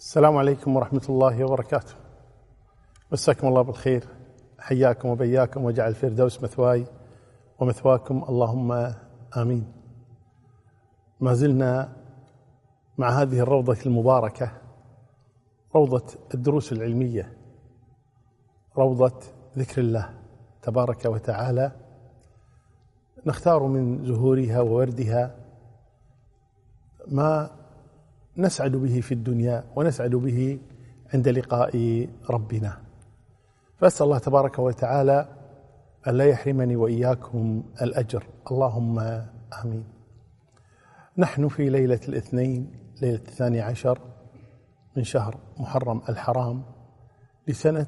السلام 0.00 0.36
عليكم 0.36 0.76
ورحمة 0.76 1.02
الله 1.08 1.44
وبركاته. 1.44 1.94
مساكم 3.12 3.48
الله 3.48 3.62
بالخير 3.62 4.04
حياكم 4.58 5.08
وبياكم 5.08 5.64
وجعل 5.64 5.88
الفردوس 5.88 6.42
مثواي 6.42 6.86
ومثواكم. 7.58 8.24
اللهم 8.28 8.94
آمين. 9.36 9.72
ما 11.20 11.34
زلنا 11.34 11.96
مع 12.98 13.10
هذه 13.10 13.40
الروضة 13.40 13.78
المباركة 13.86 14.52
روضة 15.74 16.06
الدروس 16.34 16.72
العلمية 16.72 17.32
روضة 18.78 19.20
ذكر 19.58 19.80
الله 19.80 20.14
تبارك 20.62 21.04
وتعالى. 21.04 21.72
نختار 23.26 23.62
من 23.62 24.04
زهورها 24.04 24.60
ووردها 24.60 25.36
ما 27.06 27.59
نسعد 28.40 28.76
به 28.76 29.00
في 29.00 29.12
الدنيا 29.12 29.64
ونسعد 29.76 30.10
به 30.10 30.58
عند 31.14 31.28
لقاء 31.28 32.06
ربنا. 32.30 32.78
فأسأل 33.76 34.06
الله 34.06 34.18
تبارك 34.18 34.58
وتعالى 34.58 35.28
الا 36.08 36.24
يحرمني 36.24 36.76
وإياكم 36.76 37.62
الأجر. 37.82 38.26
اللهم 38.50 38.98
آمين. 39.64 39.84
نحن 41.18 41.48
في 41.48 41.70
ليلة 41.70 42.00
الاثنين 42.08 42.70
ليلة 43.02 43.14
الثاني 43.28 43.60
عشر 43.60 43.98
من 44.96 45.04
شهر 45.04 45.36
محرم 45.58 46.02
الحرام 46.08 46.62
لسنة 47.48 47.86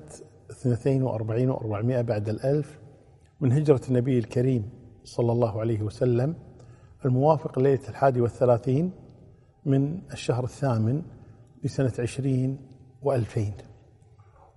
42 0.50 1.56
و400 1.56 2.00
بعد 2.00 2.28
الألف 2.28 2.78
من 3.40 3.52
هجرة 3.52 3.80
النبي 3.88 4.18
الكريم 4.18 4.70
صلى 5.04 5.32
الله 5.32 5.60
عليه 5.60 5.82
وسلم 5.82 6.34
الموافق 7.04 7.58
ليلة 7.58 7.88
الحادي 7.88 8.20
والثلاثين 8.20 8.92
من 9.64 10.00
الشهر 10.12 10.44
الثامن 10.44 11.02
لسنة 11.64 11.92
عشرين 11.98 12.58
وألفين 13.02 13.54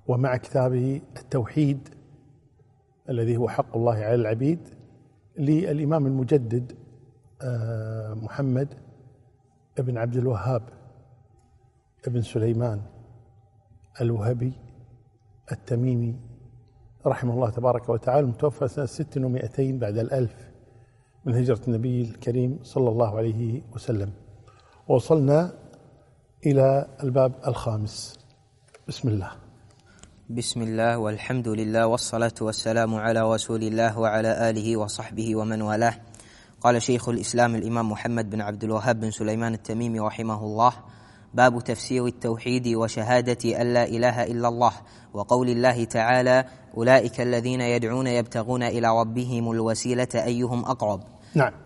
ومع 0.07 0.37
كتاب 0.37 0.73
التوحيد 1.17 1.89
الذي 3.09 3.37
هو 3.37 3.49
حق 3.49 3.77
الله 3.77 3.93
على 3.93 4.15
العبيد 4.15 4.59
للإمام 5.37 6.07
المجدد 6.07 6.71
آه، 7.41 8.13
محمد 8.13 8.73
بن 9.79 9.97
عبد 9.97 10.15
الوهاب 10.15 10.61
بن 12.07 12.21
سليمان 12.21 12.81
الوهبي 14.01 14.53
التميمي 15.51 16.19
رحمه 17.07 17.33
الله 17.33 17.49
تبارك 17.49 17.89
وتعالى 17.89 18.19
المتوفى 18.19 18.67
سنة 18.67 18.85
ست 18.85 19.17
ومائتين 19.17 19.79
بعد 19.79 19.97
الألف 19.97 20.51
من 21.25 21.35
هجرة 21.35 21.61
النبي 21.67 22.01
الكريم 22.01 22.59
صلى 22.63 22.89
الله 22.89 23.17
عليه 23.17 23.61
وسلم. 23.73 24.11
وصلنا 24.87 25.53
إلى 26.45 26.87
الباب 27.03 27.33
الخامس. 27.47 28.19
بسم 28.87 29.09
الله. 29.09 29.31
بسم 30.29 30.61
الله 30.61 30.97
والحمد 30.97 31.47
لله 31.47 31.87
والصلاة 31.87 32.33
والسلام 32.41 32.95
على 32.95 33.21
رسول 33.33 33.63
الله 33.63 33.99
وعلى 33.99 34.49
آله 34.49 34.77
وصحبه 34.77 35.35
ومن 35.35 35.61
والاه. 35.61 35.93
قال 36.61 36.81
شيخ 36.81 37.09
الإسلام 37.09 37.55
الإمام 37.55 37.91
محمد 37.91 38.29
بن 38.29 38.41
عبد 38.41 38.63
الوهاب 38.63 38.99
بن 38.99 39.11
سليمان 39.11 39.53
التميمي 39.53 39.99
رحمه 39.99 40.43
الله 40.43 40.73
باب 41.33 41.63
تفسير 41.63 42.05
التوحيد 42.05 42.67
وشهادة 42.67 43.61
أن 43.61 43.73
لا 43.73 43.83
إله 43.83 44.23
إلا 44.23 44.47
الله 44.47 44.73
وقول 45.13 45.49
الله 45.49 45.83
تعالى 45.83 46.45
أولئك 46.77 47.21
الذين 47.21 47.61
يدعون 47.61 48.07
يبتغون 48.07 48.63
إلى 48.63 48.99
ربهم 48.99 49.51
الوسيلة 49.51 50.13
أيهم 50.15 50.65
أقرب. 50.65 51.01
نعم. 51.33 51.64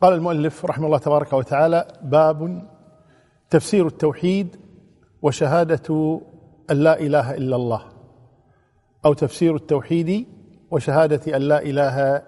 قال 0.00 0.12
المؤلف 0.12 0.64
رحمه 0.64 0.86
الله 0.86 0.98
تبارك 0.98 1.32
وتعالى 1.32 1.88
باب 2.02 2.68
تفسير 3.50 3.86
التوحيد 3.86 4.56
وشهادة 5.22 6.20
أن 6.70 6.76
لا 6.76 7.00
إله 7.00 7.34
إلا 7.34 7.56
الله 7.56 7.82
أو 9.04 9.12
تفسير 9.12 9.56
التوحيد 9.56 10.26
وشهادة 10.70 11.36
أن 11.36 11.42
لا 11.42 11.62
إله 11.62 12.22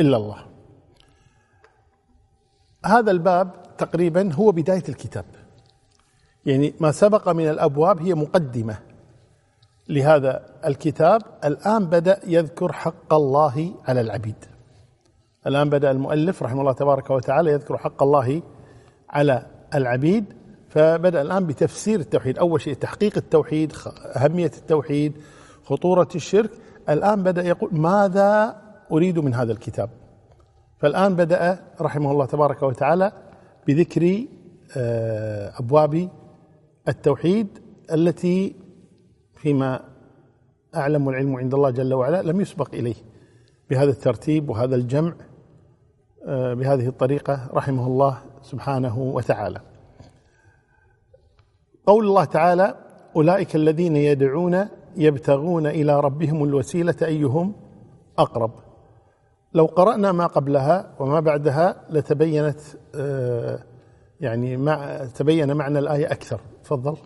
إلا 0.00 0.16
الله. 0.16 0.46
هذا 2.84 3.10
الباب 3.10 3.50
تقريبا 3.78 4.32
هو 4.32 4.52
بداية 4.52 4.84
الكتاب. 4.88 5.24
يعني 6.46 6.74
ما 6.80 6.92
سبق 6.92 7.28
من 7.28 7.48
الأبواب 7.48 8.02
هي 8.02 8.14
مقدمة 8.14 8.78
لهذا 9.88 10.46
الكتاب. 10.66 11.22
الآن 11.44 11.86
بدأ 11.86 12.20
يذكر 12.26 12.72
حق 12.72 13.14
الله 13.14 13.74
على 13.88 14.00
العبيد. 14.00 14.55
الآن 15.46 15.70
بدأ 15.70 15.90
المؤلف 15.90 16.42
رحمه 16.42 16.60
الله 16.60 16.72
تبارك 16.72 17.10
وتعالى 17.10 17.52
يذكر 17.52 17.78
حق 17.78 18.02
الله 18.02 18.42
على 19.10 19.46
العبيد 19.74 20.24
فبدأ 20.68 21.22
الآن 21.22 21.46
بتفسير 21.46 22.00
التوحيد. 22.00 22.38
أول 22.38 22.60
شيء 22.60 22.74
تحقيق 22.74 23.16
التوحيد 23.16 23.72
أهمية 24.16 24.50
التوحيد 24.58 25.12
خطورة 25.64 26.08
الشرك. 26.14 26.50
الآن 26.88 27.22
بدأ 27.22 27.42
يقول 27.42 27.70
ماذا 27.72 28.62
أريد 28.92 29.18
من 29.18 29.34
هذا 29.34 29.52
الكتاب؟ 29.52 29.90
فالآن 30.78 31.16
بدأ 31.16 31.58
رحمه 31.80 32.10
الله 32.10 32.26
تبارك 32.26 32.62
وتعالى 32.62 33.12
بذكر 33.66 34.24
آه، 34.76 35.52
أبواب 35.60 36.08
التوحيد 36.88 37.58
التي 37.92 38.56
فيما 39.34 39.80
أعلم 40.74 41.08
العلم 41.08 41.36
عند 41.36 41.54
الله 41.54 41.70
جل 41.70 41.94
وعلا 41.94 42.22
لم 42.22 42.40
يسبق 42.40 42.74
إليه. 42.74 42.94
بهذا 43.70 43.90
الترتيب 43.90 44.48
وهذا 44.50 44.76
الجمع 44.76 45.14
بهذه 46.26 46.88
الطريقة 46.88 47.48
رحمه 47.54 47.86
الله 47.86 48.18
سبحانه 48.42 48.98
وتعالى. 48.98 49.60
قول 51.86 52.06
الله 52.06 52.24
تعالى 52.24 52.74
أولئك 53.16 53.56
الذين 53.56 53.96
يدعون 53.96 54.68
يبتغون 54.96 55.66
إلى 55.66 56.00
ربهم 56.00 56.44
الوسيلة 56.44 56.94
أيهم 57.02 57.52
أقرب. 58.18 58.50
لو 59.54 59.66
قرأنا 59.66 60.12
ما 60.12 60.26
قبلها 60.26 60.94
وما 60.98 61.20
بعدها 61.20 61.84
لتبينت 61.90 62.60
آه، 62.94 63.58
يعني 64.20 64.56
مع 64.56 65.04
تبين 65.04 65.56
معنى 65.56 65.78
الآية 65.78 66.06
أكثر. 66.06 66.40
تفضل. 66.64 66.96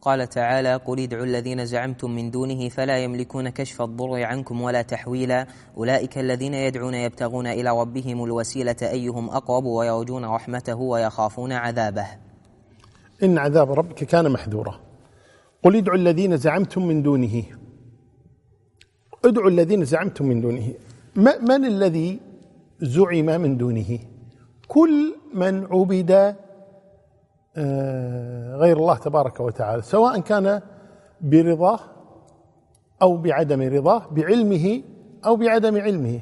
قال 0.00 0.28
تعالى 0.28 0.76
قل 0.76 1.00
ادعوا 1.00 1.24
الذين 1.24 1.66
زعمتم 1.66 2.10
من 2.10 2.30
دونه 2.30 2.68
فلا 2.68 2.98
يملكون 2.98 3.48
كشف 3.48 3.82
الضر 3.82 4.22
عنكم 4.24 4.60
ولا 4.60 4.82
تحويلا 4.82 5.46
أولئك 5.76 6.18
الذين 6.18 6.54
يدعون 6.54 6.94
يبتغون 6.94 7.46
إلى 7.46 7.70
ربهم 7.80 8.24
الوسيلة 8.24 8.76
أيهم 8.82 9.30
أقرب 9.30 9.64
ويرجون 9.64 10.24
رحمته 10.24 10.74
ويخافون 10.74 11.52
عذابه. 11.52 12.06
إن 13.22 13.38
عذاب 13.38 13.72
ربك 13.72 14.04
كان 14.04 14.32
محذورا. 14.32 14.80
قل 15.62 15.76
ادعوا 15.76 15.96
الذين 15.96 16.36
زعمتم 16.36 16.86
من 16.86 17.02
دونه. 17.02 17.44
ادعوا 19.24 19.50
الذين 19.50 19.84
زعمتم 19.84 20.24
من 20.26 20.40
دونه. 20.40 20.74
من 21.16 21.64
الذي 21.64 22.20
زعم 22.82 23.40
من 23.40 23.56
دونه؟ 23.56 23.98
كل 24.68 25.14
من 25.34 25.64
عبد 25.64 26.36
غير 28.56 28.76
الله 28.76 28.96
تبارك 28.96 29.40
وتعالى 29.40 29.82
سواء 29.82 30.20
كان 30.20 30.62
برضاه 31.20 31.80
أو 33.02 33.16
بعدم 33.16 33.62
رضاه 33.62 34.02
بعلمه 34.10 34.82
أو 35.26 35.36
بعدم 35.36 35.76
علمه. 35.76 36.20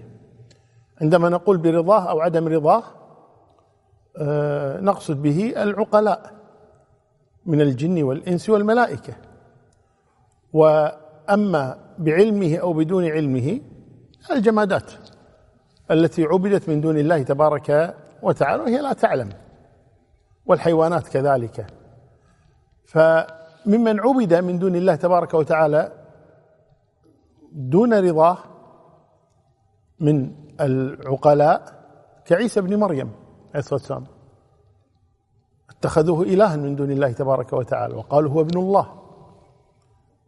عندما 1.01 1.29
نقول 1.29 1.57
برضاه 1.57 2.11
أو 2.11 2.21
عدم 2.21 2.49
رضاه 2.49 2.83
آه، 4.21 4.81
نقصد 4.81 5.23
به 5.23 5.63
العقلاء 5.63 6.35
من 7.47 7.61
الجن 7.61 8.03
والإنس 8.03 8.51
والملائكة. 8.51 9.15
وأما 10.53 11.79
بعلمه 11.99 12.57
أو 12.57 12.73
بدون 12.73 13.05
علمه 13.05 13.61
الجمادات 14.31 14.93
التي 15.91 16.25
عبدت 16.25 16.69
من 16.69 16.81
دون 16.81 16.99
الله 16.99 17.23
تبارك 17.23 17.95
وتعالى 18.23 18.63
وهي 18.63 18.81
لا 18.81 18.93
تعلم. 18.93 19.29
والحيوانات 20.49 21.09
كذلك. 21.09 21.67
فممن 22.85 24.01
عبد 24.01 24.35
من 24.35 24.59
دون 24.59 24.77
الله 24.77 24.95
تبارك 24.95 25.35
وتعالى 25.35 25.93
دون 27.53 27.95
رضاه 27.95 28.39
من 30.01 30.35
العقلاء 30.61 31.63
كعيسى 32.25 32.61
بن 32.61 32.77
مريم 32.77 33.11
عليه 33.49 33.59
الصلاة 33.59 33.81
والسلام. 33.81 34.07
اتخذوه 35.71 36.23
إلها 36.23 36.57
من 36.57 36.77
دون 36.77 36.91
الله 36.91 37.13
تبارك 37.13 37.53
وتعالى 37.53 37.95
وقالوا 37.95 38.33
هو 38.33 38.41
ابن 38.41 38.59
الله. 38.59 38.95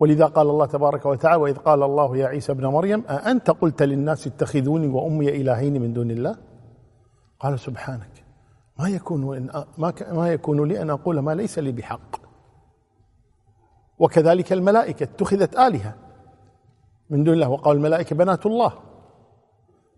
ولذا 0.01 0.27
قال 0.27 0.51
الله 0.51 0.67
تبارك 0.67 1.07
وتعالى 1.07 1.43
وإذ 1.43 1.57
قال 1.57 1.83
الله 1.83 2.17
يا 2.17 2.27
عيسى 2.27 2.53
ابن 2.53 2.67
مريم 2.67 3.05
أأنت 3.07 3.51
قلت 3.51 3.83
للناس 3.83 4.27
اتخذوني 4.27 4.89
وأمي 4.89 5.29
إلهين 5.29 5.83
من 5.83 5.93
دون 5.93 6.11
الله؟ 6.11 6.37
قال 7.41 7.59
سبحانك. 7.59 8.30
ما 8.81 8.89
يكون 8.89 9.37
إن 9.37 9.65
ما 9.79 9.93
ما 10.13 10.33
يكون 10.33 10.69
لي 10.69 10.83
أن 10.83 10.91
أقول 10.91 11.19
ما 11.19 11.35
ليس 11.35 11.59
لي 11.59 11.73
بحق. 11.73 12.17
وكذلك 13.99 14.53
الملائكة 14.53 15.05
اتخذت 15.05 15.59
آلهة. 15.59 15.95
من 17.11 17.25
دون 17.25 17.35
الله 17.35 17.49
وقال 17.49 17.77
الملائكة 17.77 18.17
بنات 18.17 18.47
الله. 18.47 18.73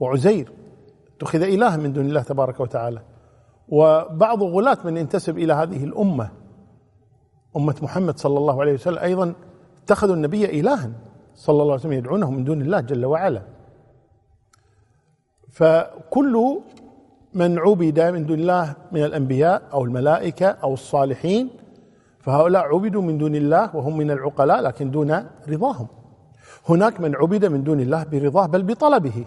وعزير 0.00 0.52
اتخذ 1.16 1.42
اله 1.42 1.76
من 1.76 1.92
دون 1.92 2.06
الله 2.06 2.22
تبارك 2.22 2.60
وتعالى. 2.60 3.02
وبعض 3.68 4.42
غلاة 4.42 4.78
من 4.84 4.96
ينتسب 4.96 5.38
إلى 5.38 5.52
هذه 5.52 5.84
الأمة 5.84 6.30
أمة 7.56 7.76
محمد 7.82 8.18
صلى 8.18 8.38
الله 8.38 8.60
عليه 8.60 8.74
وسلم 8.74 8.98
أيضا 8.98 9.34
اتخذوا 9.82 10.14
النبي 10.14 10.60
إلها 10.60 10.90
صلى 11.34 11.52
الله 11.52 11.72
عليه 11.72 11.80
وسلم 11.80 11.92
يدعونه 11.92 12.30
من 12.30 12.44
دون 12.44 12.60
الله 12.60 12.80
جل 12.80 13.04
وعلا. 13.04 13.42
فكل 15.50 16.60
من 17.34 17.58
عبد 17.58 18.00
من 18.00 18.26
دون 18.26 18.38
الله 18.38 18.74
من 18.92 19.04
الأنبياء 19.04 19.62
أو 19.72 19.84
الملائكة 19.84 20.46
أو 20.46 20.74
الصالحين 20.74 21.50
فهؤلاء 22.20 22.62
عبدوا 22.62 23.02
من 23.02 23.18
دون 23.18 23.34
الله 23.34 23.76
وهم 23.76 23.96
من 23.96 24.10
العقلاء 24.10 24.60
لكن 24.60 24.90
دون 24.90 25.26
رضاهم. 25.48 25.86
هناك 26.68 27.00
من 27.00 27.16
عبد 27.16 27.44
من 27.44 27.64
دون 27.64 27.80
الله 27.80 28.04
برضاه 28.04 28.46
بل 28.46 28.62
بطلبه. 28.62 29.24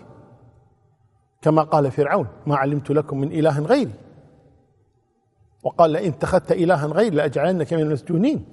كما 1.41 1.63
قال 1.63 1.91
فرعون 1.91 2.27
ما 2.47 2.55
علمت 2.55 2.91
لكم 2.91 3.17
من 3.19 3.31
إله 3.31 3.59
غيري 3.59 3.93
وقال 5.63 5.91
لئن 5.91 6.11
اتخذت 6.11 6.51
إلها 6.51 6.85
غير 6.85 7.13
لأجعلنك 7.13 7.73
من 7.73 7.79
المسجونين 7.79 8.45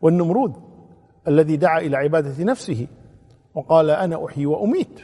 والنمرود 0.00 0.52
الذي 1.28 1.56
دعا 1.56 1.78
إلى 1.78 1.96
عبادة 1.96 2.44
نفسه 2.44 2.86
وقال 3.54 3.90
أنا 3.90 4.26
أحيي 4.26 4.46
وأميت 4.46 5.00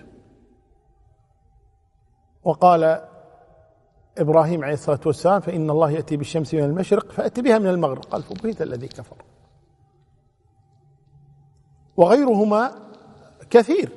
وقال 2.44 3.00
إبراهيم 4.18 4.64
عليه 4.64 4.74
الصلاة 4.74 5.00
والسلام 5.06 5.40
فإن 5.40 5.70
الله 5.70 5.90
يأتي 5.90 6.16
بالشمس 6.16 6.54
من 6.54 6.64
المشرق 6.64 7.12
فأتي 7.12 7.42
بها 7.42 7.58
من 7.58 7.66
المغرب. 7.66 8.04
قال 8.04 8.22
فبهت 8.22 8.62
الذي 8.62 8.88
كفر. 8.88 9.16
وغيرهما 11.96 12.72
كثير 13.50 13.88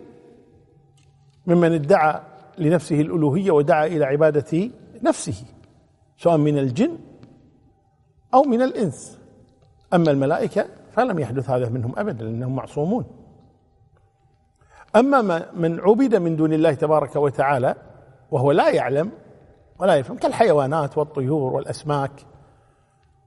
ممن 1.47 1.73
ادعى 1.73 2.21
لنفسه 2.57 3.01
الألوهية 3.01 3.51
ودعا 3.51 3.85
إلى 3.85 4.05
عبادة 4.05 4.69
نفسه 5.03 5.45
سواء 6.17 6.37
من 6.37 6.57
الجن 6.57 6.97
أو 8.33 8.43
من 8.43 8.61
الإنس. 8.61 9.19
أما 9.93 10.11
الملائكة 10.11 10.65
فلم 10.91 11.19
يحدث 11.19 11.49
هذا 11.49 11.69
منهم 11.69 11.99
أبدا 11.99 12.25
لأنهم 12.25 12.55
معصومون. 12.55 13.05
أما 14.95 15.51
من 15.53 15.79
عبد 15.79 16.15
من 16.15 16.35
دون 16.35 16.53
الله 16.53 16.73
تبارك 16.73 17.15
وتعالى 17.15 17.75
وهو 18.31 18.51
لا 18.51 18.69
يعلم 18.69 19.11
ولا 19.79 19.95
يفهم. 19.95 20.17
كالحيوانات 20.17 20.97
والطيور 20.97 21.53
والأسماك 21.53 22.11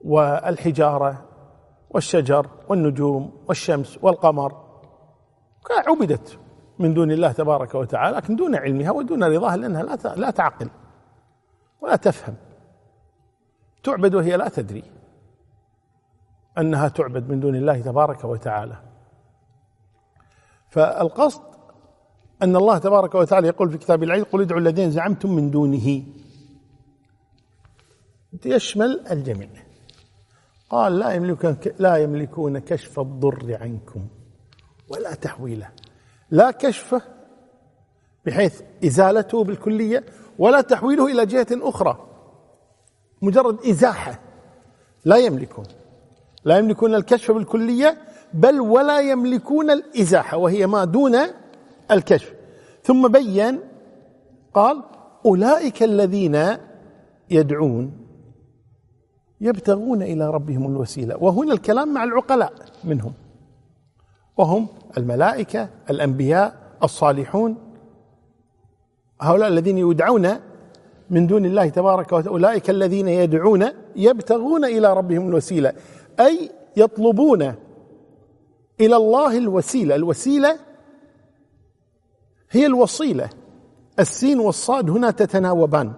والحجارة 0.05 1.25
والشجر 1.91 2.47
والنجوم 2.69 3.33
والشمس 3.49 3.99
والقمر. 4.03 4.63
عبدت 5.71 6.39
من 6.79 6.95
دون 6.95 7.11
الله 7.11 7.33
تبارك 7.33 7.75
وتعالى 7.75 8.17
لكن 8.17 8.37
دون 8.37 8.57
علمها 8.57 8.91
ودون 8.91 9.25
رضاها 9.25 9.57
لأنها 9.57 9.83
لا 10.17 10.31
تعقل 10.31 10.71
ولا 11.81 11.97
تفهم. 11.97 12.35
تعبد 13.83 14.15
وهي 14.15 14.37
لا 14.37 14.49
تدري 14.49 14.85
أنها 16.59 16.89
تعبد 16.89 17.31
من 17.31 17.41
دون 17.41 17.57
الله 17.57 17.81
تبارك 17.81 18.25
وتعالى. 18.25 18.77
فالقصد 20.69 21.43
أن 22.43 22.57
الله 22.57 22.79
تبارك 22.79 23.15
وتعالى 23.15 23.49
يقول 23.49 23.71
في 23.71 23.79
كتاب 23.79 24.03
العزيز 24.03 24.25
قل 24.25 24.41
ادعوا 24.41 24.61
الذين 24.61 24.91
زعمتم 24.91 25.31
من 25.31 25.51
دونه. 25.51 26.03
يشمل 28.45 29.05
الجميع. 29.11 29.49
قال 30.71 30.99
لا 30.99 31.13
يملكون 31.13 31.57
لا 31.79 31.97
يملكون 31.97 32.59
كشف 32.59 33.01
الضر 33.01 33.59
عنكم 33.61 34.07
ولا 34.89 35.15
تحويله. 35.15 35.69
لا 36.31 36.51
كشفه 36.51 37.03
بحيث 38.27 38.61
إزالته 38.85 39.45
بالكلية 39.45 40.05
ولا 40.39 40.61
تحويله 40.61 41.07
إلى 41.07 41.27
جهة 41.27 41.47
أخرى. 41.53 42.09
مجرد 43.23 43.67
إزاحة. 43.67 44.21
لا 45.05 45.17
يملكون. 45.17 45.65
لا 46.45 46.59
يملكون 46.59 46.95
الكشف 46.95 47.31
بالكلية 47.31 47.99
بل 48.35 48.61
ولا 48.61 49.01
يملكون 49.01 49.71
الإزاحة 49.71 50.37
وهي 50.37 50.67
ما 50.67 50.85
دون 50.85 51.17
الكشف. 51.91 52.33
ثم 52.83 53.09
بين 53.09 53.61
قال 54.55 54.83
أولئك 55.27 55.83
الذين 55.83 56.57
يدعون 57.31 58.02
يبتغون 59.43 60.03
إلى 60.03 60.31
ربهم 60.31 60.67
الوسيلة. 60.67 61.17
وهنا 61.21 61.53
الكلام 61.53 61.95
مع 61.95 62.05
العقلاء 62.05 62.53
منهم. 62.85 63.13
وهم 64.37 64.69
الملائكة 64.99 65.69
الأنبياء 65.91 66.57
الصالحون. 66.83 67.57
هؤلاء 69.21 69.49
الذين 69.49 69.79
يدعون 69.79 70.29
من 71.11 71.27
دون 71.27 71.45
الله 71.45 71.69
تبارك 71.69 72.13
وتعالى 72.13 72.29
أولئك 72.29 72.71
الذين 72.71 73.09
يدعون 73.09 73.65
يبتغون 73.97 74.65
إلى 74.65 74.95
ربهم 74.95 75.29
الوسيلة. 75.29 75.73
أي 76.21 76.51
يطلبون 76.77 77.43
إلى 78.81 78.97
الله 78.97 79.39
الوسيلة. 79.39 79.95
الوسيلة 79.95 80.59
هي 82.51 82.67
الوصيلة. 82.67 83.31
السين 83.99 84.41
والصاد 84.41 84.91
هنا 84.91 85.11
تتناوبان. 85.11 85.93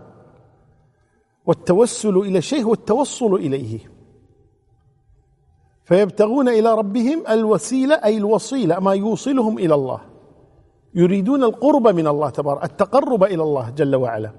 والتوسل 1.46 2.16
إلى 2.16 2.42
شيء 2.42 2.64
هو 2.64 2.72
التوصل 2.72 3.34
إليه. 3.34 3.78
فيبتغون 5.84 6.48
إلى 6.48 6.74
ربهم 6.74 7.24
الوسيلة 7.28 7.94
أي 7.94 8.16
الوصيلة 8.16 8.80
ما 8.80 8.94
يوصلهم 8.94 9.58
إلى 9.58 9.74
الله. 9.74 10.00
يريدون 10.94 11.44
القرب 11.44 11.88
من 11.88 12.06
الله 12.06 12.30
تبارك 12.30 12.64
التقرب 12.64 13.24
إلى 13.24 13.42
الله 13.42 13.70
جل 13.70 13.96
وعلا. 13.96 14.30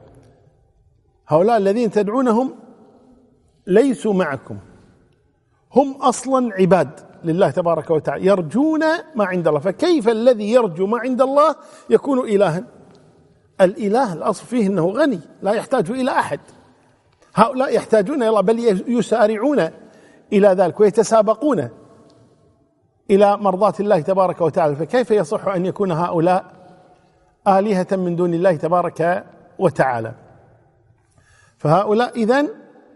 هؤلاء 1.27 1.57
الذين 1.57 1.91
تدعونهم 1.91 2.55
ليسوا 3.67 4.13
معكم. 4.13 4.57
هم 5.75 5.91
أصلا 6.01 6.53
عباد 6.53 6.99
لله 7.23 7.49
تبارك 7.49 7.89
وتعالى 7.89 8.25
يرجون 8.25 8.81
ما 9.15 9.25
عند 9.25 9.47
الله. 9.47 9.59
فكيف 9.59 10.09
الذي 10.09 10.51
يرجو 10.51 10.87
ما 10.87 10.99
عند 10.99 11.21
الله 11.21 11.55
يكون 11.89 12.19
الها؟ 12.19 12.63
الإله 13.61 14.13
الأصل 14.13 14.45
فيه 14.45 14.67
إنه 14.67 14.89
غني 14.89 15.19
لا 15.41 15.51
يحتاج 15.51 15.91
إلى 15.91 16.11
أحد. 16.11 16.39
هؤلاء 17.35 17.75
يحتاجون 17.75 18.23
إلى 18.23 18.29
الله 18.29 18.41
بل 18.41 18.59
يسارعون 18.87 19.69
إلى 20.33 20.47
ذلك 20.47 20.79
ويتسابقون 20.79 21.69
إلى 23.11 23.37
مرضاة 23.37 23.73
الله 23.79 23.99
تبارك 24.01 24.41
وتعالى. 24.41 24.75
فكيف 24.75 25.11
يصح 25.11 25.47
أن 25.47 25.65
يكون 25.65 25.91
هؤلاء 25.91 26.45
آلهة 27.47 27.87
من 27.91 28.15
دون 28.15 28.33
الله 28.33 28.55
تبارك 28.55 29.23
وتعالى؟ 29.59 30.13
فهؤلاء 31.57 32.15
إذن 32.15 32.49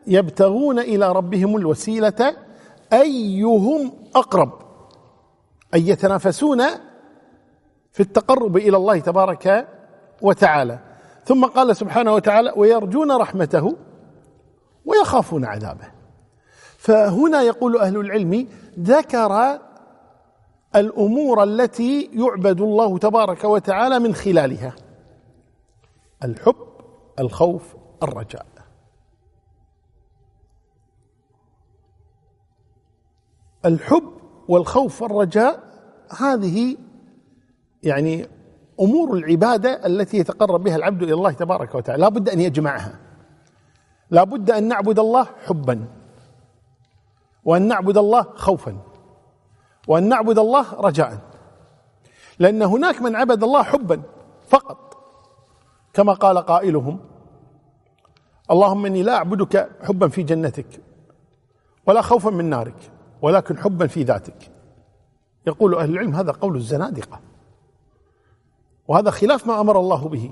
يبتغون 0.08 0.80
إلى 0.80 1.12
ربهم 1.12 1.58
الوسيلة 1.58 2.36
أيهم 2.94 3.92
أقرب 4.16 4.52
أي 5.74 5.88
يتنافسون 5.88 6.64
في 7.92 8.00
التقرب 8.00 8.58
إلى 8.58 8.78
الله 8.78 9.00
تبارك 9.00 9.68
وتعالى. 10.22 10.80
ثم 11.26 11.46
قال 11.46 11.76
سبحانه 11.76 12.14
وتعالى 12.14 12.54
ويرجون 12.56 13.12
رحمته 13.12 13.76
ويخافون 14.90 15.46
عذابه. 15.46 15.92
فهنا 16.78 17.42
يقول 17.42 17.78
أهل 17.78 17.98
العلم 17.98 18.48
ذكر 18.80 19.60
الأمور 20.76 21.44
التي 21.44 22.10
يعبد 22.14 22.62
الله 22.62 22.98
تبارك 22.98 23.44
وتعالى 23.44 24.00
من 24.00 24.16
خلالها. 24.16 24.74
الحب 26.24 26.56
الخوف 27.20 27.76
الرجاء. 28.04 28.46
الحب 33.66 34.14
والخوف 34.48 35.02
والرجاء 35.02 35.64
هذه 36.20 36.78
يعني 37.84 38.28
أمور 38.80 39.18
العبادة 39.18 39.86
التي 39.86 40.18
يتقرب 40.18 40.64
بها 40.64 40.76
العبد 40.76 41.04
إلى 41.04 41.14
الله 41.14 41.32
تبارك 41.32 41.76
وتعالى. 41.76 42.02
لا 42.02 42.10
بد 42.10 42.30
أن 42.30 42.40
يجمعها. 42.40 43.09
لا 44.12 44.24
بد 44.24 44.52
أن 44.52 44.68
نعبد 44.68 45.00
الله 45.00 45.28
حبا 45.46 45.88
وأن 47.46 47.68
نعبد 47.68 47.98
الله 47.98 48.24
خوفا 48.36 48.78
وأن 49.88 50.10
نعبد 50.10 50.40
الله 50.40 50.74
رجاء. 50.74 51.20
لأن 52.40 52.62
هناك 52.62 53.02
من 53.02 53.16
عبد 53.16 53.44
الله 53.44 53.64
حبا 53.64 54.02
فقط 54.48 54.98
كما 55.94 56.14
قال 56.14 56.38
قائلهم 56.38 57.00
اللهم 58.52 58.86
إني 58.86 59.04
لا 59.04 59.16
أعبدك 59.16 59.70
حبا 59.84 60.08
في 60.08 60.24
جنتك 60.24 60.82
ولا 61.88 62.02
خوفا 62.02 62.30
من 62.30 62.46
نارك 62.46 62.92
ولكن 63.22 63.58
حبا 63.58 63.88
في 63.88 64.04
ذاتك. 64.04 64.52
يقول 65.48 65.76
أهل 65.76 65.90
العلم 65.90 66.16
هذا 66.16 66.32
قول 66.32 66.56
الزنادقة. 66.56 67.20
وهذا 68.88 69.12
خلاف 69.12 69.48
ما 69.48 69.62
أمر 69.62 69.80
الله 69.80 70.10
به 70.10 70.32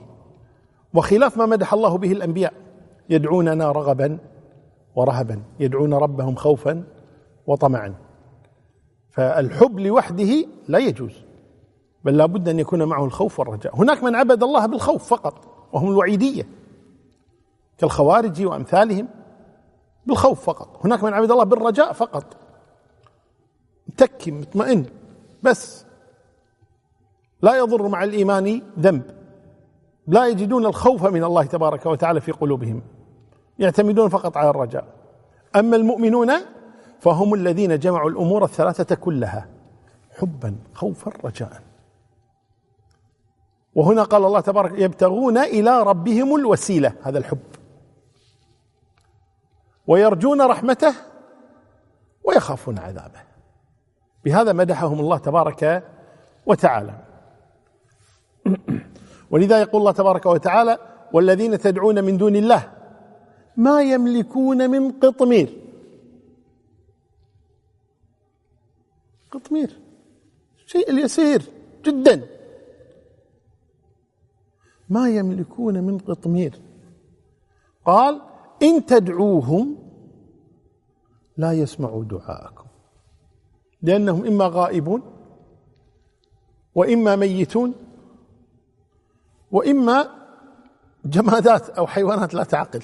وخلاف 0.93 1.37
ما 1.37 1.45
مدح 1.45 1.73
الله 1.73 1.97
به 1.97 2.11
الأنبياء. 2.11 2.66
يدعوننا 3.09 3.71
رغبا 3.71 4.17
ورهبا 4.95 5.41
يدعون 5.59 5.93
ربهم 5.93 6.35
خوفا 6.35 6.83
وطمعا. 7.47 7.95
فالحب 9.11 9.79
لوحده 9.79 10.45
لا 10.67 10.79
يجوز 10.79 11.13
بل 12.03 12.17
لا 12.17 12.25
بد 12.25 12.49
أن 12.49 12.59
يكون 12.59 12.83
معه 12.83 13.05
الخوف 13.05 13.39
والرجاء. 13.39 13.75
هناك 13.75 14.03
من 14.03 14.15
عبد 14.15 14.43
الله 14.43 14.65
بالخوف 14.65 15.09
فقط 15.09 15.33
وهم 15.73 15.91
الوعيدية 15.91 16.47
كالخوارج 17.77 18.45
وأمثالهم 18.45 19.07
بالخوف 20.05 20.45
فقط. 20.45 20.85
هناك 20.85 21.03
من 21.03 21.13
عبد 21.13 21.31
الله 21.31 21.43
بالرجاء 21.43 21.93
فقط. 21.93 22.37
متكي 23.87 24.31
مطمئن 24.31 24.85
بس 25.43 25.85
لا 27.41 27.57
يضر 27.57 27.87
مع 27.87 28.03
الإيمان 28.03 28.61
ذنب. 28.79 29.03
لا 30.07 30.27
يجدون 30.27 30.65
الخوف 30.65 31.05
من 31.05 31.23
الله 31.23 31.43
تبارك 31.43 31.85
وتعالى 31.85 32.21
في 32.21 32.31
قلوبهم. 32.31 32.81
يعتمدون 33.59 34.09
فقط 34.09 34.37
على 34.37 34.49
الرجاء. 34.49 34.85
أما 35.55 35.75
المؤمنون 35.75 36.31
فهم 36.99 37.33
الذين 37.33 37.79
جمعوا 37.79 38.09
الأمور 38.09 38.43
الثلاثة 38.43 38.95
كلها 38.95 39.47
حبا 40.19 40.55
خوفا 40.73 41.11
رجاء. 41.23 41.61
وهنا 43.75 44.03
قال 44.03 44.25
الله 44.25 44.39
تبارك 44.39 44.79
يبتغون 44.79 45.37
إلى 45.37 45.83
ربهم 45.83 46.35
الوسيلة 46.35 46.93
هذا 47.03 47.17
الحب. 47.17 47.39
ويرجون 49.87 50.41
رحمته 50.41 50.93
ويخافون 52.23 52.79
عذابه. 52.79 53.19
بهذا 54.25 54.53
مدحهم 54.53 54.99
الله 54.99 55.17
تبارك 55.17 55.83
وتعالى. 56.45 56.93
ولذا 59.31 59.61
يقول 59.61 59.79
الله 59.79 59.91
تبارك 59.91 60.25
وتعالى 60.25 60.77
والذين 61.13 61.59
تدعون 61.59 62.03
من 62.03 62.17
دون 62.17 62.35
الله 62.35 62.76
ما 63.57 63.81
يملكون 63.81 64.69
من 64.69 64.91
قطمير. 64.91 65.61
قطمير. 69.31 69.79
شيء 70.65 70.91
اليسير 70.91 71.41
جدا. 71.85 72.27
ما 74.89 75.09
يملكون 75.09 75.83
من 75.83 75.97
قطمير. 75.97 76.61
قال 77.85 78.21
إن 78.63 78.85
تدعوهم 78.85 79.77
لا 81.37 81.51
يسمعوا 81.53 82.03
دعاءكم. 82.03 82.65
لأنهم 83.81 84.25
إما 84.25 84.45
غائبون 84.45 85.01
وإما 86.75 87.15
ميتون 87.15 87.73
وإما 89.51 90.09
جمادات 91.05 91.69
أو 91.69 91.87
حيوانات 91.87 92.33
لا 92.33 92.43
تعقل. 92.43 92.81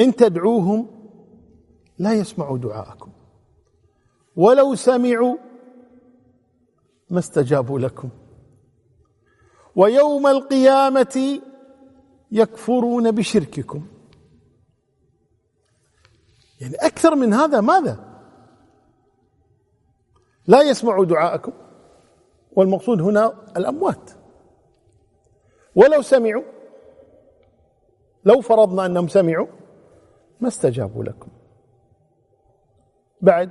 إن 0.00 0.16
تدعوهم 0.16 0.86
لا 1.98 2.12
يسمعوا 2.12 2.58
دعاءكم. 2.58 3.12
ولو 4.36 4.74
سمعوا 4.74 5.36
ما 7.10 7.18
استجابوا 7.18 7.78
لكم. 7.78 8.08
ويوم 9.76 10.26
القيامة 10.26 11.40
يكفرون 12.32 13.10
بشرككم. 13.10 13.86
يعني 16.60 16.74
أكثر 16.74 17.14
من 17.14 17.34
هذا 17.34 17.60
ماذا؟ 17.60 18.04
لا 20.46 20.62
يسمعوا 20.62 21.04
دعاءكم. 21.04 21.52
والمقصود 22.52 23.00
هنا 23.00 23.32
الأموات. 23.56 24.10
ولو 25.74 26.02
سمعوا 26.02 26.42
لو 28.24 28.40
فرضنا 28.40 28.86
أنهم 28.86 29.08
سمعوا 29.08 29.46
ما 30.40 30.48
استجابوا 30.48 31.04
لكم. 31.04 31.28
بعد 33.20 33.50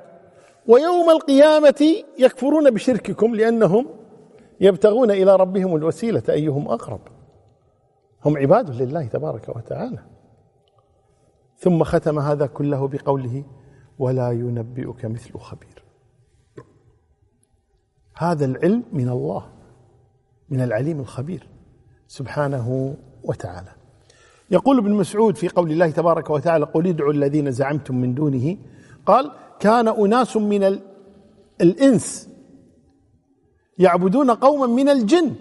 ويوم 0.68 1.10
القيامة 1.10 2.04
يكفرون 2.20 2.72
بشرككم 2.72 3.36
لأنهم 3.36 3.88
يبتغون 4.60 5.12
إلى 5.12 5.36
ربهم 5.36 5.76
الوسيلة 5.76 6.24
أيهم 6.30 6.68
أقرب. 6.68 7.02
هم 8.26 8.38
عباد 8.38 8.82
لله 8.82 9.08
تبارك 9.08 9.56
وتعالى. 9.56 10.00
ثم 11.58 11.84
ختم 11.84 12.20
هذا 12.20 12.46
كله 12.46 12.88
بقوله 12.88 13.46
ولا 14.00 14.32
ينبئك 14.32 15.06
مثل 15.06 15.40
خبير. 15.40 15.84
هذا 18.16 18.46
العلم 18.46 18.84
من 18.92 19.10
الله 19.10 19.50
من 20.50 20.62
العليم 20.62 21.00
الخبير 21.00 21.50
سبحانه 22.08 22.98
وتعالى. 23.24 23.77
يقول 24.52 24.78
ابن 24.78 24.92
مسعود 24.92 25.36
في 25.38 25.48
قول 25.48 25.72
الله 25.72 25.90
تبارك 25.90 26.30
وتعالى 26.30 26.66
قل 26.66 26.88
ادعوا 26.88 27.14
الذين 27.14 27.52
زعمتم 27.52 27.96
من 27.96 28.14
دونه. 28.14 28.58
قال 29.06 29.32
كان 29.60 29.88
أناس 29.88 30.38
من 30.38 30.80
الإنس 31.62 32.30
يعبدون 33.78 34.32
قوما 34.32 34.68
من 34.68 34.90
الجن. 34.90 35.36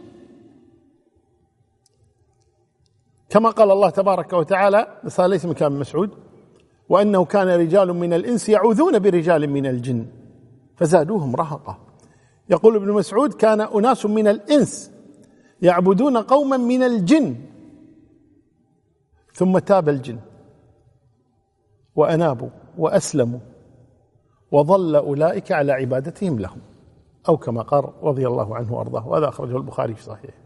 كما 3.30 3.50
قال 3.50 3.70
الله 3.70 3.90
تبارك 3.90 4.32
وتعالى 4.32 5.00
بس 5.04 5.20
ليس 5.20 5.44
من 5.44 5.54
كلام 5.54 5.78
مسعود 5.78 6.10
وأنه 6.88 7.24
كان 7.24 7.48
رجال 7.48 7.92
من 7.92 8.12
الإنس 8.12 8.48
يعوذون 8.48 8.98
برجال 8.98 9.50
من 9.50 9.66
الجن 9.66 10.06
فزادوهم 10.76 11.36
رهقا. 11.36 11.78
يقول 12.50 12.76
ابن 12.76 12.92
مسعود 12.92 13.32
كان 13.32 13.60
أناس 13.60 14.06
من 14.06 14.28
الإنس 14.28 14.90
يعبدون 15.62 16.16
قوما 16.16 16.56
من 16.56 16.82
الجن. 16.82 17.36
ثم 19.36 19.58
تاب 19.58 19.88
الجن. 19.88 20.18
وأنابوا 21.96 22.48
وأسلموا. 22.78 23.40
وظل 24.52 24.96
أولئك 24.96 25.52
على 25.52 25.72
عبادتهم 25.72 26.38
لهم. 26.38 26.60
أو 27.28 27.36
كما 27.36 27.62
قال 27.62 27.84
رضي 28.02 28.26
الله 28.26 28.56
عنه 28.56 28.74
وأرضاه. 28.74 29.08
وهذا 29.08 29.28
أخرجه 29.28 29.56
البخاري 29.56 29.94
في 29.94 30.02
صحيحه. 30.02 30.38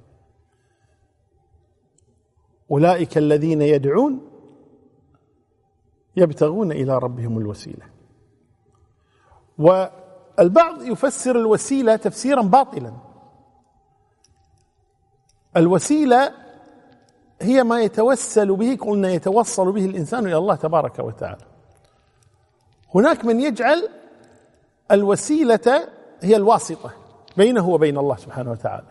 أولئك 2.71 3.19
الذين 3.19 3.63
يدعون 3.63 4.21
يبتغون 6.17 6.73
إلى 6.73 6.99
ربهم 6.99 7.39
الوسيلة. 7.39 7.87
والبعض 9.59 10.83
يفسر 10.83 11.37
الوسيلة 11.37 11.97
تفسيرا 11.97 12.43
باطلا. 12.43 12.93
الوسيلة 15.57 16.50
هي 17.43 17.63
ما 17.63 17.81
يتوسل 17.81 18.57
به 18.57 18.79
قلنا 18.81 19.11
يتوصل 19.11 19.73
به 19.73 19.85
الإنسان 19.85 20.27
إلى 20.27 20.37
الله 20.37 20.55
تبارك 20.55 20.99
وتعالى. 20.99 21.45
هناك 22.95 23.25
من 23.25 23.41
يجعل 23.41 23.89
الوسيلة 24.91 25.89
هي 26.23 26.37
الواسطة 26.37 26.91
بينه 27.37 27.69
وبين 27.69 27.99
الله 27.99 28.17
سبحانه 28.17 28.51
وتعالى. 28.51 28.87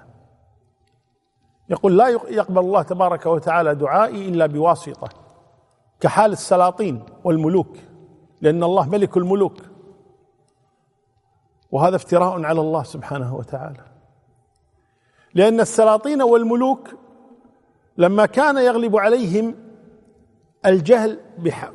يقول 1.69 1.97
لا 1.97 2.07
يقبل 2.07 2.59
الله 2.59 2.81
تبارك 2.81 3.25
وتعالى 3.25 3.75
دعائي 3.75 4.29
إلا 4.29 4.45
بواسطة 4.45 5.09
كحال 5.99 6.31
السلاطين 6.31 7.03
والملوك 7.23 7.77
لأن 8.41 8.63
الله 8.63 8.89
ملك 8.89 9.17
الملوك. 9.17 9.57
وهذا 11.71 11.95
افتراء 11.95 12.43
على 12.43 12.61
الله 12.61 12.83
سبحانه 12.83 13.35
وتعالى. 13.35 13.83
لأن 15.33 15.59
السلاطين 15.59 16.21
والملوك 16.21 16.89
لما 17.99 18.25
كان 18.25 18.57
يغلب 18.57 18.97
عليهم 18.97 19.55
الجهل 20.65 21.19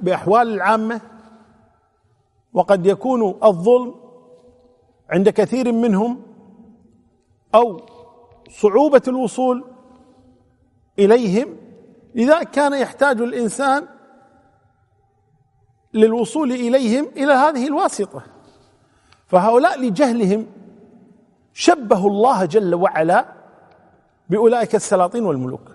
بأحوال 0.01 0.55
العامة 0.55 1.01
وقد 2.53 2.87
يكون 2.87 3.39
الظلم 3.45 3.95
عند 5.11 5.29
كثير 5.29 5.73
منهم 5.73 6.23
أو 7.55 7.81
صعوبة 8.51 9.03
الوصول 9.09 9.65
إليهم 10.99 11.57
لذلك 12.15 12.51
كان 12.51 12.73
يحتاج 12.73 13.21
الإنسان 13.21 13.87
للوصول 15.95 16.53
إليهم 16.53 17.05
إلى 17.17 17.33
هذه 17.33 17.67
الواسطة. 17.67 18.23
فهؤلاء 19.27 19.81
لجهلهم 19.81 20.47
شبهوا 21.53 22.11
الله 22.11 22.45
جل 22.45 22.75
وعلا 22.75 23.27
بأولئك 24.31 24.75
السلاطين 24.75 25.25
والملوك. 25.25 25.74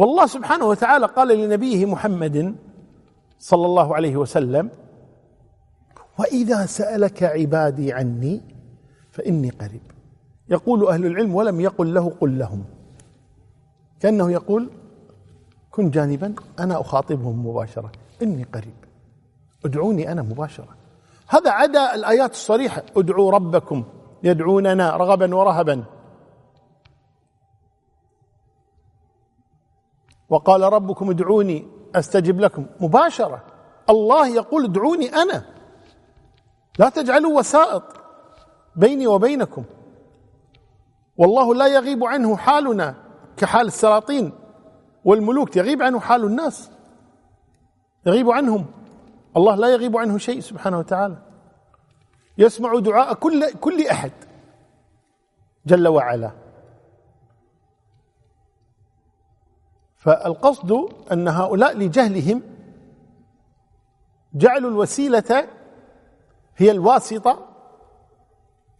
والله 0.00 0.26
سبحانه 0.26 0.64
وتعالى 0.64 1.06
قال 1.06 1.28
لنبيه 1.28 1.86
محمد 1.86 2.54
صلى 3.38 3.66
الله 3.66 3.94
عليه 3.94 4.16
وسلم 4.16 4.70
وإذا 6.18 6.66
سألك 6.66 7.22
عبادي 7.22 7.92
عني 7.92 8.40
فإني 9.10 9.50
قريب. 9.50 9.80
يقول 10.48 10.86
أهل 10.86 11.06
العلم 11.06 11.34
ولم 11.34 11.60
يقل 11.60 11.94
له 11.94 12.12
قل 12.20 12.38
لهم. 12.38 12.64
كأنه 14.00 14.30
يقول 14.30 14.70
كن 15.70 15.90
جانبا 15.90 16.34
أنا 16.58 16.80
أخاطبهم 16.80 17.46
مباشرة 17.46 17.92
إني 18.22 18.42
قريب. 18.42 18.74
ادعوني 19.64 20.12
أنا 20.12 20.22
مباشرة. 20.22 20.76
هذا 21.28 21.50
عدا 21.50 21.94
الآيات 21.94 22.30
الصريحة 22.30 22.82
ادعوا 22.96 23.32
ربكم 23.32 23.84
يدعوننا 24.22 24.96
رغبا 24.96 25.36
ورهبا. 25.36 25.84
وقال 30.30 30.62
ربكم 30.62 31.10
ادعوني 31.10 31.68
أستجب 31.94 32.40
لكم. 32.40 32.66
مباشرة. 32.80 33.42
الله 33.90 34.28
يقول 34.28 34.64
ادعوني 34.64 35.14
أنا. 35.14 35.44
لا 36.78 36.88
تجعلوا 36.88 37.38
وسائط 37.38 37.82
بيني 38.76 39.06
وبينكم. 39.06 39.64
والله 41.16 41.54
لا 41.54 41.66
يغيب 41.66 42.04
عنه 42.04 42.36
حالنا 42.36 42.94
كحال 43.36 43.66
السلاطين. 43.66 44.32
والملوك 45.04 45.56
يغيب 45.56 45.82
عنه 45.82 46.00
حال 46.00 46.24
الناس. 46.24 46.70
يغيب 48.06 48.30
عنهم. 48.30 48.66
الله 49.36 49.54
لا 49.54 49.68
يغيب 49.68 49.96
عنه 49.96 50.18
شيء 50.18 50.40
سبحانه 50.40 50.78
وتعالى. 50.78 51.16
يسمع 52.38 52.78
دعاء 52.78 53.14
كل 53.14 53.52
كل 53.52 53.86
أحد. 53.86 54.12
جل 55.66 55.88
وعلا. 55.88 56.30
فالقصد 60.00 60.88
أن 61.12 61.28
هؤلاء 61.28 61.76
لجهلهم 61.76 62.42
جعلوا 64.34 64.70
الوسيلة 64.70 65.48
هي 66.56 66.70
الواسطة 66.70 67.46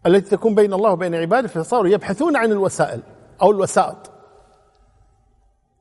التي 0.07 0.31
تكون 0.31 0.55
بين 0.55 0.73
الله 0.73 0.93
وبين 0.93 1.15
عباده 1.15 1.49
فصاروا 1.49 1.89
يبحثون 1.89 2.37
عن 2.37 2.53
الوسائل 2.53 3.03
أو 3.43 3.51
الوسائط. 3.51 4.11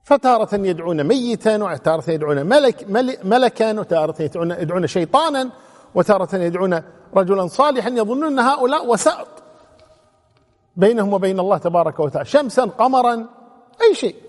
فتارة 0.03 0.55
يدعون 0.55 1.03
ميتا 1.03 1.63
وتارة 1.63 2.11
يدعون 2.11 2.45
ملك 2.45 2.85
ملكا 3.23 3.79
وتارة 3.79 4.21
يدعون, 4.21 4.51
يدعون 4.51 4.87
شيطانا 4.87 5.49
وتارة 5.95 6.35
يدعون 6.35 6.83
رجلا 7.15 7.47
صالحا 7.47 7.89
يظنون 7.89 8.23
أن 8.23 8.39
هؤلاء 8.39 8.87
وسائط 8.87 9.27
بينهم 10.75 11.13
وبين 11.13 11.39
الله 11.39 11.57
تبارك 11.57 11.99
وتعالى. 11.99 12.25
شمسا 12.25 12.63
قمرا 12.63 13.27
أي 13.81 13.95
شيء. 13.95 14.28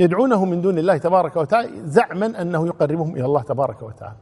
يدعونه 0.00 0.44
من 0.44 0.60
دون 0.60 0.78
الله 0.78 0.96
تبارك 0.96 1.36
وتعالى 1.36 1.86
زعما 1.86 2.42
أنه 2.42 2.66
يقربهم 2.66 3.16
إلى 3.16 3.24
الله 3.24 3.42
تبارك 3.42 3.82
وتعالى. 3.82 4.16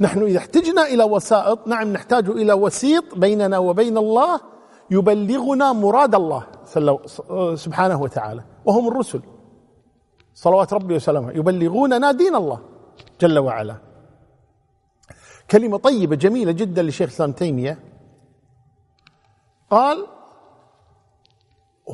نحن 0.00 0.22
إذا 0.22 0.38
احتجنا 0.38 0.82
إلى 0.82 1.04
وسائط 1.04 1.66
نعم 1.66 1.92
نحتاج 1.92 2.28
إلى 2.28 2.52
وسيط 2.52 3.14
بيننا 3.14 3.58
وبين 3.58 3.98
الله 3.98 4.40
يبلغنا 4.90 5.72
مراد 5.72 6.14
الله 6.14 6.46
سبحانه 7.54 8.02
وتعالى 8.02 8.44
وهم 8.64 8.88
الرسل. 8.88 9.20
صلوات 10.34 10.72
ربي 10.72 10.94
وسلامه. 10.96 11.30
يبلغوننا 11.32 12.12
دين 12.12 12.34
الله 12.34 12.60
جل 13.20 13.38
وعلا. 13.38 13.76
كلمة 15.50 15.78
طيبة 15.78 16.16
جميلة 16.16 16.52
جدا 16.52 16.82
لشيخ 16.82 17.08
الإسلام 17.08 17.32
تيمية. 17.32 17.78
قال 19.70 20.06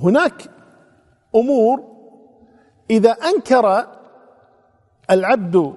هناك 0.02 0.50
أمور 1.34 1.93
إذا 2.90 3.10
أنكر 3.10 3.86
العبد 5.10 5.76